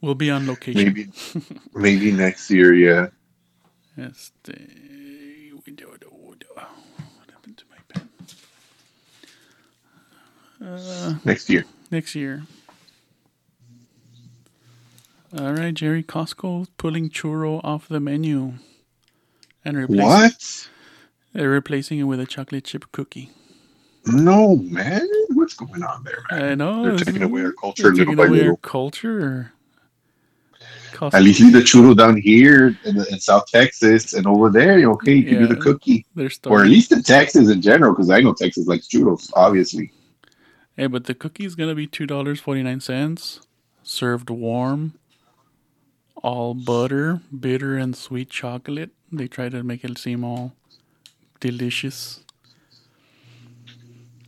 We'll 0.00 0.14
be 0.14 0.30
on 0.30 0.46
location. 0.46 0.84
maybe 0.84 1.10
maybe 1.74 2.12
next 2.12 2.50
year. 2.50 2.74
Yeah. 2.74 3.08
Yes. 3.96 4.32
What 7.16 7.30
happened 7.30 7.58
to 7.58 7.64
my 7.70 7.78
pen? 7.88 8.08
Uh, 10.60 11.14
Next 11.24 11.48
year. 11.50 11.64
next 11.90 12.14
year. 12.14 12.44
All 15.36 15.52
right, 15.52 15.74
Jerry. 15.74 16.02
Costco 16.02 16.68
pulling 16.78 17.10
churro 17.10 17.60
off 17.64 17.88
the 17.88 18.00
menu, 18.00 18.54
and 19.64 19.76
replacing 19.76 20.06
What? 20.06 20.68
They're 21.34 21.50
replacing 21.50 21.98
it 21.98 22.04
with 22.04 22.20
a 22.20 22.26
chocolate 22.26 22.64
chip 22.64 22.90
cookie. 22.92 23.30
No, 24.06 24.56
man. 24.56 25.06
What's 25.30 25.54
going 25.54 25.82
on 25.82 26.04
there, 26.04 26.22
man? 26.30 26.42
I 26.44 26.54
know 26.54 26.84
They're 26.84 26.98
taking 26.98 27.22
away 27.22 27.42
our 27.42 27.52
culture 27.52 27.84
little 27.84 27.98
taking 27.98 28.16
by 28.16 28.26
away 28.26 28.38
our 28.38 28.42
little. 28.42 28.56
culture. 28.58 29.52
Costco, 30.92 31.14
At 31.14 31.22
least 31.22 31.40
leave 31.40 31.52
the 31.52 31.60
churro 31.60 31.96
down 31.96 32.16
here 32.16 32.78
in, 32.84 32.96
the, 32.96 33.06
in 33.10 33.18
South 33.18 33.46
Texas, 33.48 34.12
and 34.14 34.26
over 34.26 34.48
there, 34.48 34.78
okay, 34.90 35.14
you 35.14 35.24
can 35.24 35.38
do 35.40 35.46
the 35.48 35.56
cookie, 35.56 36.06
or 36.46 36.62
at 36.62 36.68
least 36.68 36.92
in 36.92 37.02
Texas 37.02 37.48
in 37.50 37.60
general, 37.60 37.92
because 37.92 38.10
I 38.10 38.20
know 38.20 38.32
Texas 38.32 38.68
likes 38.68 38.86
churros, 38.86 39.30
obviously. 39.34 39.90
Hey, 40.76 40.86
but 40.86 41.04
the 41.04 41.14
cookie's 41.14 41.56
gonna 41.56 41.74
be 41.74 41.86
two 41.88 42.06
dollars 42.06 42.38
forty 42.40 42.62
nine 42.62 42.80
cents, 42.80 43.40
served 43.82 44.30
warm, 44.30 44.94
all 46.16 46.54
butter, 46.54 47.20
bitter 47.38 47.76
and 47.76 47.96
sweet 47.96 48.30
chocolate. 48.30 48.90
They 49.10 49.26
try 49.26 49.48
to 49.48 49.62
make 49.64 49.84
it 49.84 49.98
seem 49.98 50.22
all 50.24 50.54
delicious. 51.48 52.20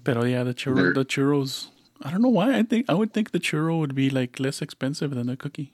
Pero 0.05 0.25
yeah, 0.25 0.45
the 0.45 0.55
churro, 0.55 0.77
They're- 0.77 0.93
the 0.95 1.05
churros. 1.05 1.69
I 2.03 2.11
don't 2.11 2.21
know 2.23 2.29
why. 2.41 2.57
I 2.59 2.63
think 2.63 2.85
I 2.89 2.95
would 2.95 3.13
think 3.15 3.31
the 3.33 3.41
churro 3.41 3.79
would 3.81 3.95
be 3.95 4.11
like 4.11 4.39
less 4.39 4.61
expensive 4.61 5.11
than 5.15 5.27
the 5.27 5.37
cookie. 5.37 5.73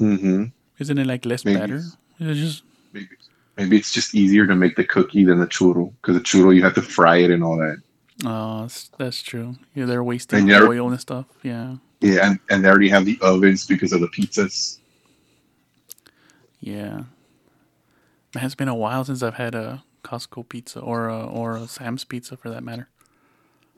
Mm-hmm. 0.00 0.44
Isn't 0.78 0.98
it 0.98 1.06
like 1.06 1.26
less 1.26 1.44
Maybe. 1.44 1.58
batter? 1.58 1.82
It's 2.20 2.38
just 2.40 2.62
Maybe, 2.92 3.08
maybe 3.56 3.76
it's 3.76 3.92
just 3.92 4.14
easier 4.14 4.46
to 4.46 4.54
make 4.54 4.76
the 4.76 4.84
cookie 4.84 5.24
than 5.24 5.40
the 5.40 5.46
churro, 5.46 5.92
because 6.00 6.14
the 6.16 6.22
churro 6.22 6.54
you 6.54 6.62
have 6.62 6.74
to 6.74 6.82
fry 6.82 7.16
it 7.16 7.30
and 7.30 7.42
all 7.42 7.56
that. 7.58 7.78
oh, 8.24 8.62
that's, 8.62 8.88
that's 8.98 9.20
true. 9.22 9.56
Yeah, 9.74 9.86
they're 9.86 10.04
wasting 10.04 10.38
And 10.40 10.48
you're- 10.48 10.68
oil 10.78 10.88
and 10.90 11.00
stuff. 11.00 11.26
Yeah, 11.42 11.76
Yeah, 12.00 12.26
and, 12.30 12.38
and 12.50 12.64
they 12.64 12.68
already 12.68 12.88
have 12.90 13.04
the 13.04 13.18
ovens 13.20 13.66
because 13.66 13.92
of 13.92 14.00
the 14.00 14.08
pizzas. 14.08 14.78
Yeah. 16.60 17.02
Man, 18.34 18.44
it's 18.46 18.54
been 18.54 18.68
a 18.68 18.74
while 18.84 19.04
since 19.04 19.22
I've 19.22 19.34
had 19.34 19.54
a 19.56 19.82
Costco 20.02 20.48
pizza 20.48 20.80
or 20.80 21.08
a, 21.08 21.24
or 21.26 21.56
a 21.56 21.66
Sam's 21.68 22.04
pizza 22.04 22.36
for 22.36 22.50
that 22.50 22.62
matter. 22.64 22.88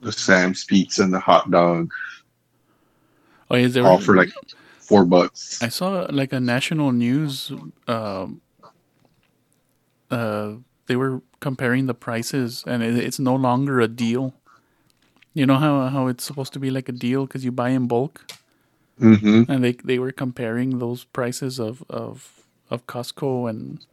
The 0.01 0.11
Sam's 0.11 0.63
pizza 0.63 1.03
and 1.03 1.13
the 1.13 1.19
hot 1.19 1.49
dog, 1.51 1.91
Oh, 3.49 3.55
is 3.55 3.73
there? 3.73 3.85
all 3.85 3.99
for 3.99 4.15
like 4.15 4.31
four 4.79 5.05
bucks. 5.05 5.61
I 5.61 5.69
saw 5.69 6.07
like 6.09 6.33
a 6.33 6.39
national 6.39 6.91
news. 6.91 7.51
Um, 7.87 8.41
uh, 10.09 10.53
they 10.87 10.95
were 10.95 11.21
comparing 11.39 11.85
the 11.85 11.93
prices, 11.93 12.63
and 12.67 12.83
it, 12.83 12.97
it's 12.97 13.19
no 13.19 13.35
longer 13.35 13.79
a 13.79 13.87
deal. 13.87 14.33
You 15.33 15.45
know 15.45 15.57
how 15.57 15.87
how 15.89 16.07
it's 16.07 16.23
supposed 16.23 16.53
to 16.53 16.59
be 16.59 16.71
like 16.71 16.89
a 16.89 16.93
deal 16.93 17.25
because 17.25 17.45
you 17.45 17.51
buy 17.51 17.69
in 17.69 17.87
bulk, 17.87 18.25
Mm-hmm. 18.99 19.51
and 19.51 19.63
they 19.63 19.73
they 19.73 19.99
were 19.99 20.11
comparing 20.11 20.79
those 20.79 21.03
prices 21.03 21.59
of 21.59 21.83
of 21.89 22.45
of 22.69 22.87
Costco 22.87 23.49
and 23.49 23.85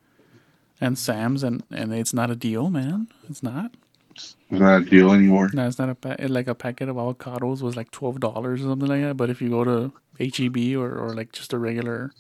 and 0.83 0.99
Sam's, 0.99 1.43
and 1.43 1.63
and 1.71 1.95
it's 1.95 2.13
not 2.13 2.31
a 2.31 2.37
deal, 2.37 2.69
man. 2.71 3.09
It's 3.31 3.43
not. 3.43 3.73
It's 4.11 4.37
not 4.51 4.83
a 4.83 4.85
deal 4.85 5.13
anymore. 5.13 5.49
No, 5.55 5.67
it's 5.67 5.79
not 5.79 5.89
a 5.89 5.95
pa- 5.95 6.17
like 6.29 6.47
a 6.49 6.55
packet 6.55 6.89
of 6.91 6.97
avocados 6.97 7.63
was 7.63 7.77
like 7.77 7.91
twelve 7.91 8.21
dollars 8.21 8.61
or 8.61 8.65
something 8.65 8.89
like 8.89 9.01
that. 9.03 9.17
But 9.17 9.31
if 9.31 9.41
you 9.41 9.49
go 9.49 9.65
to 9.65 9.93
HEB 10.19 10.77
or, 10.77 10.95
or 10.99 11.15
like 11.15 11.33
just 11.33 11.53
a 11.55 11.59
regular, 11.59 12.13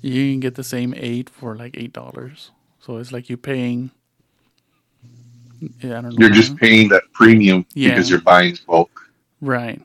you 0.00 0.32
can 0.32 0.40
get 0.40 0.54
the 0.54 0.64
same 0.64 0.94
eight 0.96 1.28
for 1.28 1.54
like 1.56 1.76
eight 1.76 1.92
dollars. 1.92 2.50
So 2.80 2.96
it's 2.96 3.12
like 3.12 3.28
you're 3.28 3.36
paying. 3.52 3.90
Yeah, 5.80 5.98
I 5.98 6.00
don't 6.02 6.04
know. 6.04 6.16
You're 6.18 6.30
just 6.34 6.56
paying 6.56 6.88
that 6.90 7.02
premium 7.12 7.66
Yeah. 7.74 7.90
because 7.90 8.08
you're 8.10 8.20
buying 8.20 8.56
bulk. 8.66 9.10
right. 9.40 9.82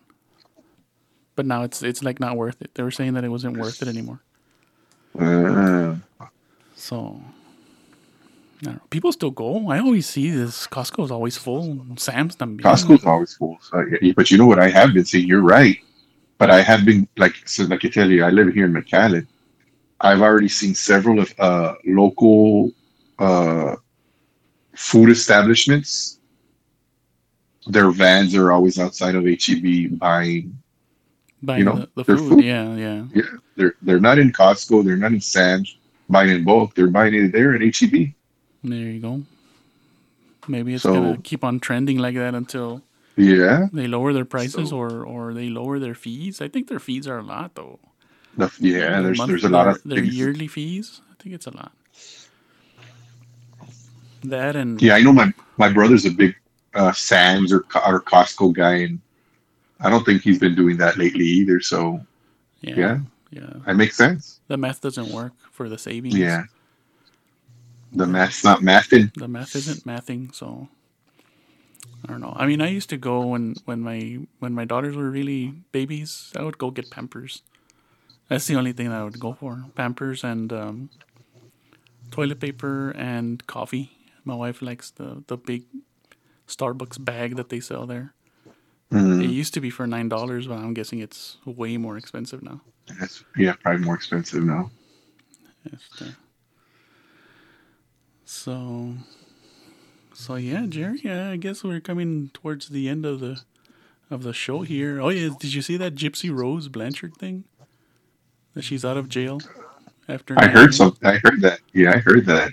But 1.36 1.46
now 1.46 1.64
it's 1.64 1.82
it's 1.82 2.04
like 2.04 2.20
not 2.20 2.38
worth 2.38 2.62
it. 2.62 2.76
They 2.76 2.84
were 2.84 2.92
saying 2.92 3.14
that 3.14 3.24
it 3.24 3.30
wasn't 3.30 3.58
worth 3.58 3.82
it 3.82 3.88
anymore. 3.88 4.20
Uh, 5.18 5.96
So. 6.76 7.22
I 8.62 8.66
don't 8.66 8.76
know. 8.76 8.82
People 8.90 9.12
still 9.12 9.32
go. 9.32 9.70
I 9.70 9.80
always 9.80 10.08
see 10.08 10.30
this. 10.30 10.68
Costco 10.68 11.06
is 11.06 11.12
always 11.12 11.38
full. 11.38 11.80
Sam's 11.98 12.36
también. 12.36 12.62
Costco's 12.62 13.06
always 13.06 13.34
full. 13.34 13.58
So, 13.62 13.84
yeah, 14.02 14.14
but 14.16 14.30
you 14.30 14.38
know 14.38 14.46
what 14.46 14.60
I 14.60 14.70
have 14.70 14.94
been 14.94 15.06
saying? 15.06 15.28
You're 15.28 15.42
right. 15.42 15.78
But 16.38 16.50
I 16.50 16.62
have 16.62 16.86
been 16.86 17.08
like 17.18 17.36
so 17.46 17.64
like 17.66 17.86
I 17.86 17.90
tell 17.90 18.10
you, 18.10 18.24
I 18.24 18.30
live 18.30 18.54
here 18.54 18.66
in 18.66 18.74
McAllen. 18.74 19.28
I've 20.00 20.22
already 20.22 20.48
seen 20.48 20.74
several 20.74 21.20
of 21.20 21.34
uh, 21.40 21.76
local 21.86 22.72
uh, 23.20 23.76
food 24.76 25.10
establishments. 25.10 26.20
Their 27.68 27.92
vans 27.92 28.36
are 28.36 28.52
always 28.52 28.80
outside 28.80 29.14
of 29.14 29.24
HEB 29.24 30.00
buying. 30.00 30.58
buying 31.44 31.66
know, 31.66 31.76
the, 31.76 31.90
the 31.96 32.04
their 32.04 32.18
food. 32.18 32.30
food. 32.30 32.44
Yeah, 32.44 32.76
yeah. 32.76 33.06
They're 33.56 33.76
they're 33.84 34.00
not 34.00 34.18
in 34.18 34.32
Costco. 34.32 34.84
They're 34.84 34.98
not 34.98 35.14
in 35.14 35.22
Sam's 35.22 35.78
buying 36.10 36.30
in 36.30 36.44
bulk. 36.44 36.74
They're 36.76 36.88
buying 36.88 37.14
it 37.14 37.32
there 37.32 37.54
at 37.54 37.62
HEB. 37.62 38.14
There 38.64 38.78
you 38.78 39.00
go. 39.00 39.24
Maybe 40.48 40.74
it's 40.74 40.84
So- 40.84 40.94
gonna 40.94 41.18
keep 41.18 41.44
on 41.44 41.60
trending 41.60 41.98
like 41.98 42.16
that 42.16 42.36
until 42.36 42.82
Yeah, 43.18 43.68
they 43.74 43.88
lower 43.88 44.14
their 44.14 44.26
prices 44.26 44.70
So- 44.70 44.78
or 44.78 45.04
or 45.06 45.34
they 45.34 45.50
lower 45.50 45.80
their 45.80 45.96
fees. 45.96 46.42
I 46.42 46.48
think 46.48 46.68
their 46.68 46.80
fees 46.80 47.08
are 47.08 47.20
a 47.20 47.24
lot 47.24 47.56
though. 47.56 47.80
the, 48.38 48.50
yeah. 48.60 48.80
Their 48.80 49.04
There's 49.04 49.18
month- 49.18 49.30
there's 49.30 49.44
a 49.44 49.50
lot 49.50 49.68
of 49.68 49.84
their 49.84 50.00
things. 50.02 50.16
yearly 50.16 50.48
fees. 50.48 51.02
I 51.12 51.22
think 51.22 51.36
it's 51.36 51.48
a 51.48 51.52
lot. 51.56 51.74
That 54.24 54.56
and 54.56 54.82
Yeah, 54.82 54.96
I 54.96 55.02
know 55.02 55.14
my 55.14 55.34
my 55.58 55.70
brother's 55.72 56.06
a 56.06 56.12
big 56.12 56.36
uh, 56.76 56.92
Sam's 56.94 57.52
or 57.52 57.66
or 57.86 58.02
Costco 58.02 58.54
guy, 58.54 58.76
and 58.88 59.00
I 59.80 59.90
don't 59.90 60.06
think 60.06 60.22
he's 60.22 60.40
been 60.40 60.56
doing 60.56 60.78
that 60.78 60.98
lately 60.98 61.26
either. 61.26 61.60
So 61.60 62.00
yeah, 62.62 62.76
yeah, 62.78 63.00
yeah. 63.32 63.54
that 63.66 63.76
makes 63.76 63.98
sense. 63.98 64.40
The 64.48 64.58
math 64.58 64.80
doesn't 64.82 65.10
work 65.12 65.34
for 65.52 65.68
the 65.70 65.78
savings. 65.78 66.16
Yeah, 66.16 66.44
the 67.94 68.06
math's 68.08 68.44
not 68.44 68.62
mathing. 68.62 69.14
the 69.16 69.28
math 69.28 69.56
isn't 69.56 69.84
mathing 69.86 70.34
so 70.34 70.68
i 72.04 72.08
don't 72.08 72.22
know 72.22 72.34
i 72.38 72.46
mean 72.46 72.62
i 72.62 72.68
used 72.70 72.90
to 72.90 72.98
go 72.98 73.26
when 73.26 73.56
when 73.66 73.80
my 73.82 74.20
when 74.40 74.54
my 74.54 74.66
daughters 74.66 74.96
were 74.96 75.10
really 75.10 75.54
babies 75.72 76.32
i 76.38 76.44
would 76.44 76.58
go 76.58 76.72
get 76.72 76.90
pampers 76.90 77.42
that's 78.30 78.48
the 78.48 78.56
only 78.56 78.72
thing 78.74 78.88
i 78.92 79.04
would 79.04 79.20
go 79.20 79.34
for 79.34 79.66
pampers 79.76 80.24
and 80.24 80.54
um, 80.54 80.90
toilet 82.12 82.40
paper 82.40 82.92
and 82.92 83.46
coffee 83.48 83.92
my 84.26 84.36
wife 84.36 84.62
likes 84.62 84.92
the 84.92 85.24
the 85.28 85.38
big 85.38 85.64
starbucks 86.48 87.04
bag 87.04 87.36
that 87.36 87.50
they 87.50 87.60
sell 87.60 87.86
there 87.86 88.14
Mhm. 88.92 89.24
it 89.24 89.30
used 89.30 89.54
to 89.54 89.62
be 89.62 89.70
for 89.70 89.88
nine 89.88 90.10
dollars 90.10 90.48
but 90.48 90.58
i'm 90.58 90.74
guessing 90.74 91.00
it's 91.00 91.38
way 91.46 91.78
more 91.78 91.98
expensive 91.98 92.42
now 92.44 92.60
That's, 93.00 93.24
yeah, 93.38 93.54
probably 93.64 93.86
more 93.86 93.96
expensive 93.96 94.44
now. 94.44 94.70
Este. 95.72 96.04
So, 98.32 98.94
so 100.14 100.36
yeah, 100.36 100.66
Jerry. 100.70 101.02
Yeah, 101.04 101.32
I 101.32 101.36
guess 101.36 101.66
we're 101.66 101.82
coming 101.82 102.30
towards 102.34 102.70
the 102.70 102.88
end 102.88 103.06
of 103.06 103.20
the 103.20 103.42
of 104.10 104.24
the 104.24 104.32
show 104.34 104.62
here. 104.62 105.02
Oh 105.02 105.10
yeah, 105.10 105.30
did 105.38 105.54
you 105.54 105.62
see 105.62 105.76
that 105.78 105.96
Gypsy 105.96 106.34
Rose 106.34 106.70
Blanchard 106.70 107.16
thing? 107.18 107.44
That 108.54 108.64
she's 108.64 108.86
out 108.86 108.98
of 108.98 109.10
jail 109.10 109.40
after. 110.08 110.40
I 110.40 110.48
heard 110.48 110.72
years? 110.72 110.78
some. 110.78 110.96
I 111.04 111.18
heard 111.24 111.42
that. 111.42 111.60
Yeah, 111.74 111.92
I 111.92 111.98
heard 111.98 112.26
that. 112.28 112.52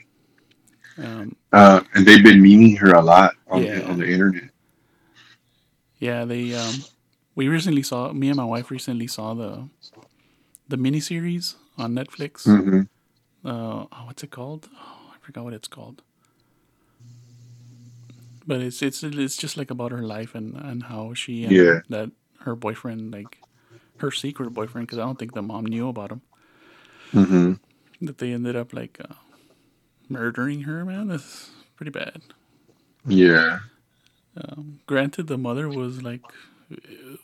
Um, 0.98 1.36
Uh, 1.52 1.82
and 1.94 2.04
they've 2.04 2.24
been 2.24 2.42
meaning 2.42 2.76
her 2.76 2.90
a 2.92 3.02
lot 3.02 3.34
on 3.48 3.62
Yeah. 3.62 3.76
the, 3.80 3.86
on 3.88 3.98
the 3.98 4.08
internet. 4.10 4.50
yeah, 6.00 6.24
they. 6.24 6.54
Um, 6.54 6.74
we 7.36 7.48
recently 7.48 7.84
saw. 7.84 8.12
Me 8.12 8.28
and 8.28 8.36
my 8.36 8.44
wife 8.44 8.70
recently 8.70 9.06
saw 9.06 9.34
the 9.34 9.68
the 10.68 10.76
miniseries 10.76 11.54
on 11.78 11.94
Netflix. 11.94 12.44
hmm 12.44 12.82
uh, 13.44 13.86
oh, 13.92 14.02
what's 14.06 14.24
it 14.24 14.30
called? 14.32 14.68
Oh, 14.74 14.97
forgot 15.28 15.44
what 15.44 15.52
it's 15.54 15.68
called. 15.68 16.02
But 18.46 18.60
it's 18.62 18.80
it's 18.82 19.02
it's 19.04 19.36
just 19.36 19.58
like 19.58 19.70
about 19.70 19.92
her 19.92 20.02
life 20.02 20.34
and 20.34 20.56
and 20.56 20.84
how 20.84 21.12
she 21.14 21.44
and 21.44 21.52
Yeah. 21.54 21.80
that 21.90 22.10
her 22.40 22.56
boyfriend 22.56 23.12
like 23.12 23.38
her 23.98 24.10
secret 24.10 24.50
boyfriend 24.54 24.86
because 24.86 24.98
I 24.98 25.02
don't 25.04 25.18
think 25.18 25.34
the 25.34 25.42
mom 25.42 25.66
knew 25.66 25.88
about 25.88 26.12
him 26.12 26.22
hmm 27.12 27.52
that 28.00 28.18
they 28.18 28.32
ended 28.32 28.56
up 28.56 28.72
like 28.72 28.98
uh, 29.00 29.14
murdering 30.08 30.62
her. 30.62 30.84
Man, 30.84 31.08
that's 31.08 31.50
pretty 31.76 31.90
bad. 31.90 32.22
Yeah. 33.06 33.60
Granted, 34.86 35.26
the 35.26 35.38
mother 35.38 35.68
was 35.68 36.02
like 36.02 36.22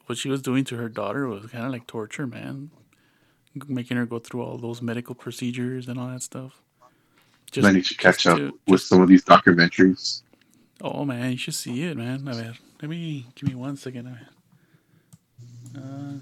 what 0.07 0.19
she 0.19 0.29
was 0.29 0.43
doing 0.43 0.65
to 0.65 0.77
her 0.77 0.89
daughter 0.91 1.27
was 1.29 1.47
kind 1.47 1.65
of 1.67 1.73
like 1.73 1.87
torture, 1.87 2.27
man. 2.27 2.71
making 3.69 3.97
her 3.97 4.07
go 4.07 4.19
through 4.19 4.43
all 4.43 4.59
those 4.59 4.83
medical 4.83 5.15
procedures 5.15 5.89
and 5.89 5.99
all 5.99 6.09
that 6.09 6.23
stuff. 6.23 6.61
I 7.63 7.73
need 7.73 7.85
to 7.87 7.95
catch 7.97 8.27
up 8.27 8.39
to- 8.39 8.59
with 8.67 8.81
just- 8.81 8.89
some 8.89 9.01
of 9.03 9.09
these 9.09 9.25
documentaries. 9.25 10.23
Oh 10.81 11.05
man, 11.05 11.33
you 11.33 11.39
should 11.39 11.55
see 11.55 11.83
it, 11.85 11.97
man. 11.97 12.27
A 12.29 12.35
ver, 12.35 12.55
let 12.83 12.91
me 12.91 13.27
give 13.35 13.49
me 13.49 13.55
one 13.55 13.77
second. 13.77 14.07
A 14.07 14.11
ver. 15.75 15.81
Uh, 15.81 16.19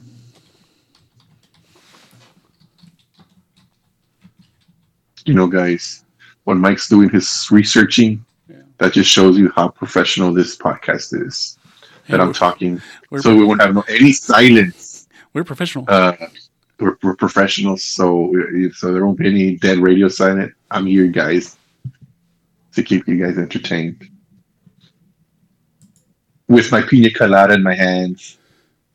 You 5.25 5.35
know, 5.35 5.47
guys, 5.47 6.05
when 6.45 6.59
Mike's 6.59 6.89
doing 6.89 7.09
his 7.09 7.47
researching, 7.51 8.25
Yeah. 8.49 8.57
that 8.79 8.93
just 8.93 9.11
shows 9.11 9.39
you 9.39 9.53
how 9.55 9.69
professional 9.69 10.33
this 10.35 10.57
podcast 10.57 11.15
is. 11.27 11.59
That 12.09 12.21
I'm 12.21 12.33
talking, 12.33 12.83
so 13.21 13.35
we 13.35 13.45
won't 13.45 13.63
have 13.63 13.75
no 13.75 13.83
any 13.89 14.13
silence. 14.13 15.07
we're 15.35 15.45
professional. 15.45 15.85
Uh, 15.89 16.13
we're, 16.83 16.97
we're 17.03 17.17
professionals, 17.17 17.83
so 17.83 18.33
uh, 18.37 18.69
so 18.75 18.93
there 18.93 19.07
won't 19.07 19.19
be 19.19 19.29
any 19.29 19.57
dead 19.57 19.79
radio 19.79 20.09
silent. 20.09 20.53
I'm 20.71 20.87
here, 20.87 21.07
guys, 21.07 21.57
to 22.75 22.83
keep 22.83 23.07
you 23.07 23.25
guys 23.25 23.39
entertained. 23.39 24.09
With 26.49 26.71
my 26.71 26.83
pina 26.83 27.11
colada 27.11 27.55
in 27.55 27.63
my 27.63 27.75
hands 27.75 28.39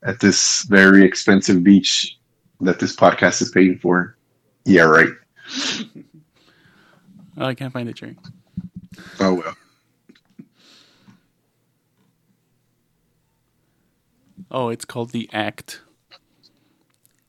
at 0.03 0.19
this 0.19 0.63
very 0.63 1.03
expensive 1.03 1.63
beach 1.63 2.17
that 2.61 2.79
this 2.79 2.95
podcast 2.95 3.41
is 3.41 3.49
paying 3.49 3.77
for. 3.77 4.17
Yeah, 4.65 4.83
right. 4.83 5.09
oh, 7.37 7.45
I 7.45 7.55
can't 7.55 7.73
find 7.73 7.89
it, 7.89 7.95
Jerry. 7.95 8.17
Oh 9.19 9.33
well. 9.35 9.55
Oh, 14.49 14.69
it's 14.69 14.85
called 14.85 15.11
The 15.11 15.29
Act. 15.33 15.81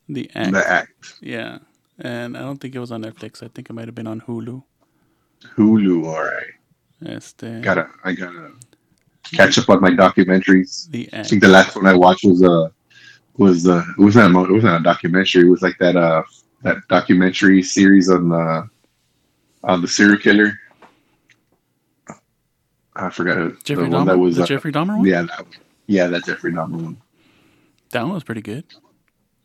The 0.08 0.30
Act. 0.34 0.52
The 0.52 0.68
act. 0.70 1.14
Yeah. 1.20 1.58
And 1.98 2.36
I 2.36 2.40
don't 2.40 2.58
think 2.58 2.74
it 2.74 2.78
was 2.78 2.92
on 2.92 3.02
Netflix. 3.02 3.42
I 3.42 3.48
think 3.48 3.68
it 3.70 3.72
might 3.72 3.86
have 3.86 3.94
been 3.94 4.06
on 4.06 4.20
Hulu. 4.20 4.62
Hulu, 5.56 6.06
all 6.06 6.22
right. 6.22 6.54
Este, 7.06 7.62
Gotta, 7.62 7.88
I 8.04 8.12
gotta 8.12 8.52
catch 9.22 9.58
up 9.58 9.68
on 9.68 9.80
my 9.80 9.90
documentaries. 9.90 10.90
The 10.90 11.08
Act. 11.12 11.26
I 11.26 11.28
think 11.28 11.42
the 11.42 11.48
last 11.48 11.76
one 11.76 11.86
I 11.86 11.94
watched 11.94 12.24
was 12.24 12.42
uh 12.42 12.68
was 13.36 13.68
uh 13.68 13.84
it 13.96 14.02
wasn't 14.02 14.34
a, 14.34 14.40
it 14.44 14.52
wasn't 14.52 14.80
a 14.80 14.82
documentary. 14.82 15.42
It 15.42 15.50
was 15.50 15.62
like 15.62 15.78
that 15.78 15.96
uh 15.96 16.22
that 16.62 16.78
documentary 16.88 17.62
series 17.62 18.10
on 18.10 18.30
the 18.30 18.68
on 19.62 19.80
the 19.80 19.88
serial 19.88 20.18
killer. 20.18 20.58
I 22.96 23.10
forgot. 23.10 23.62
Jeffrey 23.62 23.84
the 23.84 23.90
one 23.90 24.02
Dahmer? 24.02 24.06
that 24.06 24.18
was 24.18 24.36
the 24.36 24.42
uh, 24.42 24.46
Jeffrey 24.46 24.72
Dahmer 24.72 24.96
one? 24.96 25.06
yeah 25.06 25.22
that, 25.22 25.46
yeah 25.86 26.06
that 26.08 26.24
Jeffrey 26.24 26.52
Dahmer 26.52 26.82
one. 26.82 27.00
That 27.90 28.02
one 28.02 28.14
was 28.14 28.24
pretty 28.24 28.42
good. 28.42 28.64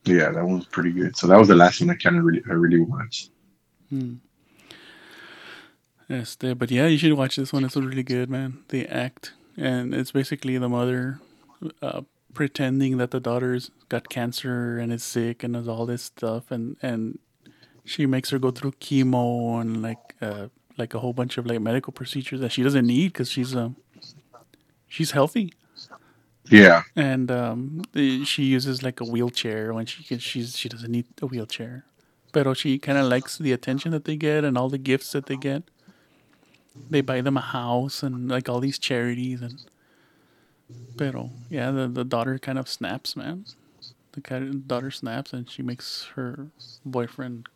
Yeah, 0.06 0.32
that 0.32 0.44
one 0.44 0.58
was 0.58 0.66
pretty 0.66 0.92
good. 0.92 1.16
So 1.16 1.28
that 1.28 1.40
was 1.40 1.48
the 1.48 1.56
last 1.56 1.80
one 1.80 1.90
I 1.90 1.96
kind 1.96 2.18
of 2.18 2.24
really 2.24 2.44
I 2.50 2.54
really 2.54 2.82
watched. 2.82 3.32
Hmm. 3.90 4.16
Este, 6.10 6.58
but 6.58 6.70
yeah, 6.70 6.88
you 6.88 6.98
should 6.98 7.14
watch 7.14 7.38
this 7.38 7.54
one. 7.54 7.64
It's 7.64 7.76
really 7.76 8.04
good, 8.04 8.30
man. 8.30 8.64
The 8.70 8.86
Act. 8.88 9.34
And 9.56 9.94
it's 9.94 10.12
basically 10.12 10.58
the 10.58 10.68
mother 10.68 11.20
uh, 11.82 12.02
pretending 12.34 12.98
that 12.98 13.12
the 13.12 13.20
daughter's 13.20 13.72
got 13.88 14.10
cancer 14.10 14.78
and 14.78 14.92
is 14.92 15.04
sick 15.04 15.44
and 15.44 15.54
does 15.54 15.68
all 15.68 15.86
this 15.86 16.04
stuff. 16.04 16.52
And, 16.52 16.76
and 16.82 17.20
she 17.86 18.06
makes 18.06 18.32
her 18.32 18.40
go 18.40 18.52
through 18.52 18.74
chemo 18.74 19.62
and 19.62 19.82
like 19.82 20.16
uh, 20.22 20.48
like 20.78 20.94
a 20.94 21.00
whole 21.00 21.14
bunch 21.14 21.38
of 21.38 21.46
like 21.46 21.62
medical 21.62 21.94
procedures 21.94 22.40
that 22.40 22.52
she 22.52 22.64
doesn't 22.64 22.88
need 22.88 23.14
because 23.14 23.30
she's 23.30 23.56
um 23.56 23.76
she's 24.88 25.12
healthy. 25.12 25.54
Yeah, 26.50 26.84
and 26.96 27.32
um, 27.32 27.84
she 28.26 28.44
uses 28.44 28.84
like 28.84 29.02
a 29.02 29.06
wheelchair 29.06 29.74
when 29.74 29.86
she 29.86 30.04
can, 30.04 30.20
she's 30.20 30.58
she 30.58 30.70
doesn't 30.70 30.92
need 30.92 31.08
a 31.22 31.28
wheelchair, 31.28 31.86
but 32.34 32.54
she 32.58 32.80
kind 32.80 32.98
of 32.98 33.06
likes 33.08 33.38
the 33.38 33.52
attention 33.54 33.92
that 33.92 34.06
they 34.06 34.16
get 34.18 34.44
and 34.46 34.58
all 34.58 34.70
the 34.70 34.78
gifts 34.80 35.12
that 35.14 35.28
they 35.28 35.38
get. 35.38 35.64
They 36.90 37.02
buy 37.02 37.22
them 37.22 37.38
a 37.38 37.42
house 37.42 38.04
and 38.04 38.30
like 38.30 38.50
all 38.50 38.60
these 38.62 38.80
charities 38.80 39.42
and. 39.42 39.60
Pero 40.98 41.32
yeah, 41.50 41.72
the 41.72 41.88
the 41.88 42.06
daughter 42.06 42.40
kind 42.40 42.60
of 42.60 42.70
snaps, 42.70 43.16
man. 43.16 43.46
The 44.14 44.22
kind 44.22 44.48
of 44.48 44.68
daughter 44.68 44.92
snaps 44.92 45.34
and 45.34 45.50
she 45.50 45.64
makes 45.64 46.06
her 46.16 46.50
boyfriend 46.86 47.48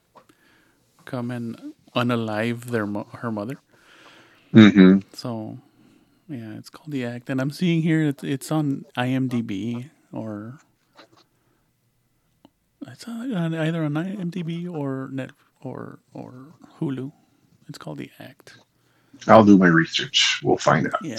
come 1.05 1.31
and 1.31 1.73
unalive 1.95 2.65
their 2.65 2.87
her 3.19 3.31
mother. 3.31 3.59
hmm 4.53 4.99
So, 5.13 5.59
yeah, 6.29 6.57
it's 6.57 6.69
called 6.69 6.91
The 6.91 7.05
Act, 7.05 7.29
and 7.29 7.39
I'm 7.39 7.51
seeing 7.51 7.81
here 7.81 8.03
it's, 8.03 8.23
it's 8.23 8.51
on 8.51 8.85
IMDb 8.97 9.89
or 10.11 10.59
it's 12.85 13.07
on, 13.07 13.55
either 13.55 13.83
on 13.83 13.91
IMDb 13.93 14.71
or 14.71 15.09
Net 15.11 15.31
or 15.61 15.99
or 16.13 16.53
Hulu. 16.79 17.11
It's 17.67 17.77
called 17.77 17.97
The 17.97 18.09
Act. 18.19 18.57
I'll 19.27 19.43
do 19.43 19.57
my 19.57 19.67
research. 19.67 20.41
We'll 20.43 20.57
find 20.57 20.87
out. 20.87 21.03
Yeah. 21.03 21.17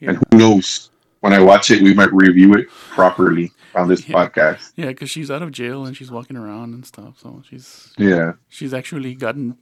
And 0.00 0.16
who 0.16 0.38
knows? 0.38 0.90
When 1.20 1.32
I 1.32 1.40
watch 1.40 1.70
it, 1.70 1.82
we 1.82 1.94
might 1.94 2.12
review 2.12 2.54
it 2.54 2.68
properly 2.68 3.50
on 3.76 3.88
this 3.88 4.08
Yeah. 4.08 4.16
podcast. 4.16 4.72
Yeah, 4.76 4.86
because 4.86 5.10
she's 5.10 5.30
out 5.30 5.42
of 5.42 5.50
jail 5.52 5.84
and 5.84 5.96
she's 5.96 6.10
walking 6.10 6.36
around 6.36 6.74
and 6.74 6.84
stuff. 6.86 7.18
So 7.20 7.42
she's 7.48 7.92
Yeah. 7.98 8.32
she's 8.48 8.72
actually 8.74 9.14
gotten 9.14 9.56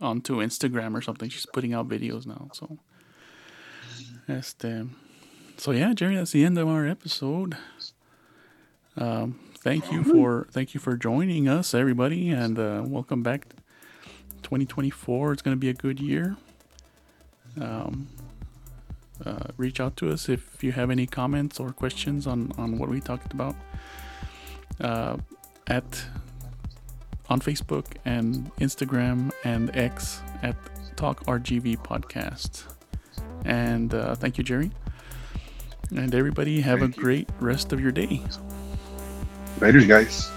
onto 0.00 0.36
Instagram 0.36 0.94
or 0.96 1.02
something. 1.02 1.28
She's 1.28 1.46
putting 1.46 1.74
out 1.74 1.88
videos 1.88 2.26
now. 2.26 2.48
So, 2.52 2.78
este, 4.28 4.86
so 5.56 5.72
yeah, 5.72 5.92
Jerry, 5.94 6.16
that's 6.16 6.30
the 6.32 6.44
end 6.44 6.56
of 6.58 6.68
our 6.68 6.86
episode. 6.86 7.56
Um, 8.96 9.38
thank 9.58 9.90
you 9.92 10.02
for 10.04 10.46
thank 10.50 10.74
you 10.74 10.80
for 10.80 10.96
joining 10.96 11.48
us, 11.48 11.74
everybody, 11.74 12.30
and 12.30 12.58
uh, 12.58 12.82
welcome 12.86 13.22
back. 13.22 13.46
2024. 14.42 15.32
It's 15.32 15.42
going 15.42 15.56
to 15.56 15.60
be 15.60 15.68
a 15.68 15.74
good 15.74 15.98
year. 16.00 16.36
Um, 17.60 18.06
uh, 19.24 19.48
reach 19.56 19.80
out 19.80 19.96
to 19.98 20.10
us 20.10 20.28
if 20.28 20.62
you 20.62 20.72
have 20.72 20.90
any 20.90 21.06
comments 21.06 21.58
or 21.60 21.70
questions 21.72 22.26
on 22.26 22.52
on 22.58 22.78
what 22.78 22.88
we 22.88 23.00
talked 23.00 23.32
about. 23.32 23.56
Uh, 24.80 25.16
at 25.66 26.04
on 27.28 27.40
Facebook 27.40 27.86
and 28.04 28.50
Instagram 28.56 29.30
and 29.44 29.74
X 29.76 30.20
at 30.42 30.56
Talk 30.96 31.24
RGV 31.26 31.78
Podcast. 31.84 32.64
And 33.44 33.92
uh, 33.94 34.14
thank 34.14 34.38
you, 34.38 34.44
Jerry. 34.44 34.70
And 35.90 36.14
everybody, 36.14 36.60
have 36.60 36.80
Thank 36.80 36.94
a 36.94 36.96
you. 36.96 37.02
great 37.02 37.28
rest 37.40 37.72
of 37.72 37.80
your 37.80 37.92
day. 37.92 38.22
Later, 39.60 39.80
guys. 39.80 40.30